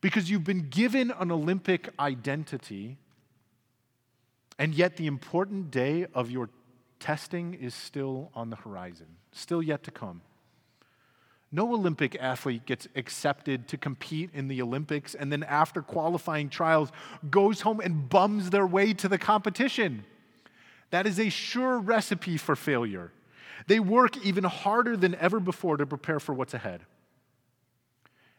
because 0.01 0.31
you've 0.31 0.45
been 0.45 0.69
given 0.69 1.11
an 1.11 1.31
Olympic 1.31 1.89
identity, 1.99 2.97
and 4.59 4.75
yet 4.75 4.97
the 4.97 5.07
important 5.07 5.71
day 5.71 6.07
of 6.15 6.31
your 6.31 6.49
testing 7.01 7.55
is 7.55 7.75
still 7.75 8.31
on 8.35 8.51
the 8.51 8.57
horizon, 8.57 9.07
still 9.33 9.63
yet 9.63 9.83
to 9.83 9.91
come. 9.91 10.23
No 11.55 11.73
Olympic 11.73 12.17
athlete 12.21 12.67
gets 12.67 12.89
accepted 12.97 13.69
to 13.69 13.77
compete 13.77 14.31
in 14.35 14.49
the 14.49 14.61
Olympics 14.61 15.15
and 15.15 15.31
then, 15.31 15.45
after 15.45 15.83
qualifying 15.83 16.49
trials, 16.49 16.91
goes 17.31 17.61
home 17.61 17.79
and 17.79 18.09
bums 18.09 18.51
their 18.51 18.67
way 18.67 18.93
to 18.95 19.09
the 19.09 19.19
competition. 19.19 20.05
That 20.91 21.07
is 21.07 21.21
a 21.21 21.29
sure 21.29 21.79
recipe 21.79 22.39
for 22.39 22.57
failure. 22.57 23.13
They 23.69 23.79
work 23.79 24.17
even 24.27 24.43
harder 24.43 24.97
than 24.97 25.15
ever 25.15 25.39
before 25.39 25.77
to 25.77 25.87
prepare 25.87 26.19
for 26.19 26.35
what's 26.35 26.55
ahead. 26.55 26.81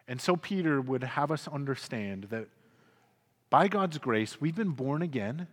And 0.09 0.19
so, 0.19 0.35
Peter 0.35 0.81
would 0.81 1.03
have 1.05 1.31
us 1.31 1.47
understand 1.47 2.25
that 2.31 2.49
by 3.49 3.69
God's 3.69 3.97
grace, 3.97 4.41
we've 4.41 4.57
been 4.57 4.71
born 4.71 5.01
again 5.01 5.47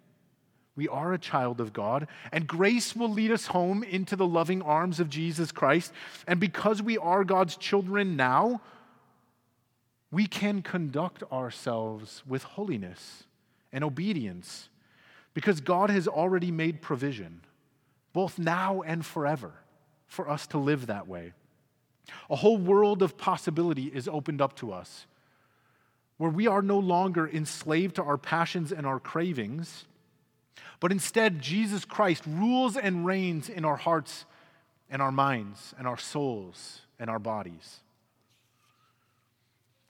we 0.75 0.89
are 0.89 1.13
a 1.13 1.19
child 1.19 1.61
of 1.61 1.73
God, 1.73 2.09
and 2.33 2.47
grace 2.47 2.97
will 2.97 3.11
lead 3.11 3.31
us 3.31 3.47
home 3.47 3.83
into 3.83 4.17
the 4.17 4.27
loving 4.27 4.63
arms 4.63 5.01
of 5.01 5.11
Jesus 5.11 5.53
Christ. 5.53 5.93
And 6.27 6.41
because 6.41 6.83
we 6.83 6.97
are 6.97 7.25
God's 7.25 7.57
children 7.57 8.17
now, 8.17 8.63
we 10.11 10.27
can 10.27 10.63
conduct 10.63 11.23
ourselves 11.31 12.23
with 12.27 12.43
holiness 12.43 13.25
and 13.73 13.85
obedience 13.85 14.69
because 15.35 15.61
God 15.61 15.91
has 15.91 16.09
already 16.09 16.51
made 16.51 16.83
provision, 16.83 17.41
both 18.13 18.39
now 18.39 18.83
and 18.83 19.05
forever, 19.05 19.53
for 20.07 20.29
us 20.29 20.47
to 20.49 20.59
live 20.59 20.87
that 20.87 21.09
way. 21.09 21.33
A 22.29 22.37
whole 22.37 22.59
world 22.59 23.03
of 23.03 23.17
possibility 23.17 23.87
is 23.87 24.09
opened 24.09 24.41
up 24.41 24.57
to 24.57 24.73
us 24.73 25.07
where 26.19 26.31
we 26.31 26.47
are 26.47 26.63
no 26.63 26.79
longer 26.79 27.29
enslaved 27.29 27.97
to 27.97 28.03
our 28.03 28.19
passions 28.19 28.71
and 28.71 28.87
our 28.87 29.01
cravings 29.01 29.87
but 30.83 30.90
instead, 30.90 31.40
Jesus 31.40 31.85
Christ 31.85 32.25
rules 32.27 32.77
and 32.77 33.07
reigns 33.07 33.49
in 33.49 33.64
our 33.64 33.77
hearts 33.77 34.25
and 34.90 35.01
our 35.01 35.12
minds 35.12 35.73
and 35.79 35.87
our 35.87 35.97
souls 35.97 36.81
and 36.99 37.09
our 37.09 37.21
bodies. 37.21 37.83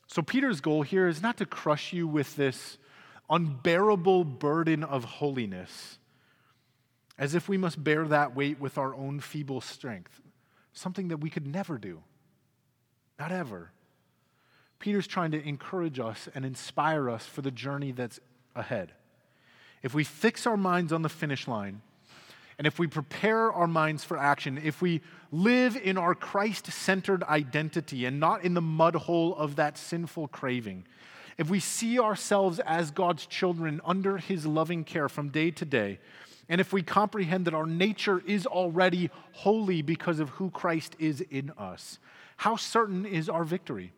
So, 0.06 0.20
Peter's 0.20 0.60
goal 0.60 0.82
here 0.82 1.08
is 1.08 1.22
not 1.22 1.38
to 1.38 1.46
crush 1.46 1.94
you 1.94 2.06
with 2.06 2.36
this 2.36 2.76
unbearable 3.30 4.24
burden 4.24 4.84
of 4.84 5.04
holiness, 5.04 5.98
as 7.16 7.34
if 7.34 7.48
we 7.48 7.56
must 7.56 7.82
bear 7.82 8.06
that 8.08 8.36
weight 8.36 8.60
with 8.60 8.76
our 8.76 8.94
own 8.94 9.18
feeble 9.20 9.62
strength, 9.62 10.20
something 10.74 11.08
that 11.08 11.22
we 11.22 11.30
could 11.30 11.46
never 11.46 11.78
do. 11.78 12.02
Not 13.18 13.32
ever. 13.32 13.70
Peter's 14.78 15.06
trying 15.06 15.30
to 15.30 15.42
encourage 15.42 15.98
us 15.98 16.28
and 16.34 16.44
inspire 16.44 17.08
us 17.08 17.24
for 17.24 17.40
the 17.40 17.50
journey 17.50 17.92
that's 17.92 18.20
ahead 18.54 18.92
if 19.82 19.94
we 19.94 20.04
fix 20.04 20.46
our 20.46 20.56
minds 20.56 20.92
on 20.92 21.02
the 21.02 21.08
finish 21.08 21.48
line, 21.48 21.82
and 22.58 22.66
if 22.66 22.78
we 22.78 22.86
prepare 22.86 23.52
our 23.52 23.66
minds 23.66 24.04
for 24.04 24.16
action, 24.16 24.60
if 24.62 24.80
we 24.80 25.00
live 25.32 25.76
in 25.76 25.98
our 25.98 26.14
Christ 26.14 26.66
centered 26.66 27.24
identity 27.24 28.04
and 28.04 28.20
not 28.20 28.44
in 28.44 28.54
the 28.54 28.60
mud 28.60 28.94
hole 28.94 29.34
of 29.34 29.56
that 29.56 29.76
sinful 29.76 30.28
craving, 30.28 30.84
if 31.38 31.50
we 31.50 31.60
see 31.60 31.98
ourselves 31.98 32.60
as 32.60 32.90
God's 32.90 33.26
children 33.26 33.80
under 33.84 34.18
His 34.18 34.46
loving 34.46 34.84
care 34.84 35.08
from 35.08 35.30
day 35.30 35.50
to 35.50 35.64
day, 35.64 35.98
and 36.48 36.60
if 36.60 36.72
we 36.72 36.82
comprehend 36.82 37.46
that 37.46 37.54
our 37.54 37.66
nature 37.66 38.22
is 38.26 38.46
already 38.46 39.10
holy 39.32 39.80
because 39.80 40.20
of 40.20 40.28
who 40.30 40.50
Christ 40.50 40.94
is 40.98 41.20
in 41.20 41.50
us, 41.56 41.98
how 42.36 42.56
certain 42.56 43.06
is 43.06 43.28
our 43.28 43.44
victory? 43.44 43.92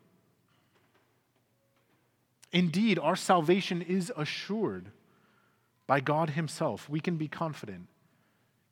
Indeed, 2.52 2.98
our 2.98 3.16
salvation 3.16 3.82
is 3.82 4.12
assured 4.16 4.92
by 5.86 6.00
God 6.00 6.30
Himself, 6.30 6.88
we 6.88 7.00
can 7.00 7.16
be 7.16 7.28
confident 7.28 7.88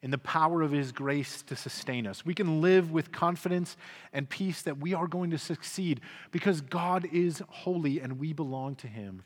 in 0.02 0.10
the 0.10 0.18
power 0.18 0.62
of 0.62 0.72
His 0.72 0.92
grace 0.92 1.42
to 1.42 1.56
sustain 1.56 2.06
us. 2.06 2.26
We 2.26 2.34
can 2.34 2.60
live 2.60 2.90
with 2.90 3.12
confidence 3.12 3.76
and 4.12 4.28
peace 4.28 4.62
that 4.62 4.78
we 4.78 4.94
are 4.94 5.06
going 5.06 5.30
to 5.30 5.38
succeed 5.38 6.00
because 6.30 6.60
God 6.60 7.08
is 7.12 7.42
holy 7.48 8.00
and 8.00 8.18
we 8.18 8.32
belong 8.32 8.74
to 8.76 8.88
Him 8.88 9.22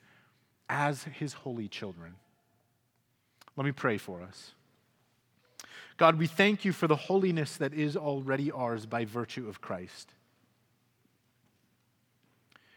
as 0.69 1.05
His 1.05 1.33
holy 1.33 1.69
children. 1.69 2.15
Let 3.57 3.65
me 3.65 3.73
pray 3.73 3.97
for 3.97 4.23
us. 4.23 4.53
God, 5.97 6.19
we 6.19 6.27
thank 6.27 6.65
you 6.65 6.73
for 6.73 6.87
the 6.87 6.97
holiness 6.97 7.57
that 7.57 7.73
is 7.73 7.97
already 7.97 8.53
ours 8.53 8.85
by 8.85 9.07
virtue 9.07 9.49
of 9.49 9.63
Christ. 9.63 10.13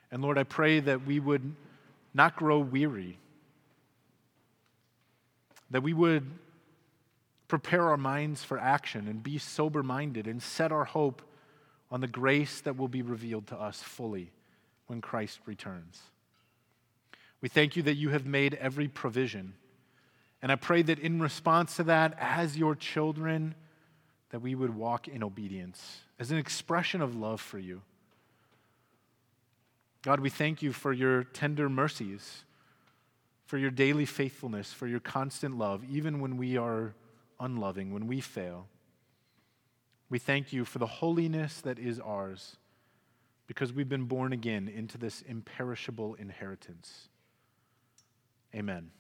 And 0.10 0.22
Lord, 0.22 0.38
I 0.38 0.44
pray 0.44 0.80
that 0.80 1.06
we 1.06 1.20
would 1.20 1.54
not 2.14 2.38
grow 2.38 2.60
weary 2.60 3.18
that 5.72 5.84
we 5.84 5.94
would 5.94 6.26
prepare 7.48 7.90
our 7.90 7.98
minds 7.98 8.44
for 8.44 8.58
action 8.60 9.08
and 9.08 9.24
be 9.24 9.38
sober 9.38 9.84
minded 9.84 10.28
and 10.28 10.42
set 10.42 10.72
our 10.72 10.86
hope 10.86 11.22
on 11.92 12.02
the 12.02 12.08
grace 12.08 12.62
that 12.62 12.78
will 12.78 12.88
be 12.88 13.02
revealed 13.02 13.48
to 13.48 13.56
us 13.56 13.82
fully 13.82 14.32
when 14.88 15.02
Christ 15.02 15.40
returns. 15.46 16.02
We 17.42 17.50
thank 17.50 17.76
you 17.76 17.84
that 17.84 17.96
you 17.96 18.10
have 18.10 18.26
made 18.26 18.54
every 18.56 18.88
provision. 18.88 19.54
And 20.42 20.52
I 20.52 20.56
pray 20.56 20.82
that 20.84 21.00
in 21.00 21.22
response 21.22 21.76
to 21.78 21.84
that, 21.86 22.16
as 22.20 22.58
your 22.58 22.76
children, 22.76 23.56
that 24.30 24.42
we 24.42 24.56
would 24.56 24.76
walk 24.76 25.08
in 25.08 25.24
obedience 25.24 26.02
as 26.20 26.32
an 26.32 26.38
expression 26.38 27.02
of 27.02 27.16
love 27.16 27.42
for 27.42 27.58
you. 27.58 27.82
God, 30.02 30.20
we 30.20 30.30
thank 30.30 30.62
you 30.62 30.72
for 30.72 30.94
your 30.94 31.24
tender 31.24 31.70
mercies 31.70 32.44
for 33.50 33.58
your 33.58 33.72
daily 33.72 34.06
faithfulness, 34.06 34.72
for 34.72 34.86
your 34.86 35.00
constant 35.00 35.58
love, 35.58 35.84
even 35.90 36.20
when 36.20 36.38
we 36.38 36.56
are 36.56 36.94
unloving, 37.40 37.92
when 37.92 38.06
we 38.06 38.22
fail. 38.22 38.68
We 40.08 40.20
thank 40.20 40.54
you 40.54 40.66
for 40.66 40.78
the 40.78 40.86
holiness 40.86 41.60
that 41.62 41.80
is 41.80 42.00
ours 42.00 42.58
because 43.48 43.74
we've 43.74 43.90
been 43.90 44.04
born 44.04 44.34
again 44.34 44.68
into 44.68 45.00
this 45.00 45.24
imperishable 45.24 46.14
inheritance. 46.14 47.08
Amen. 48.54 48.92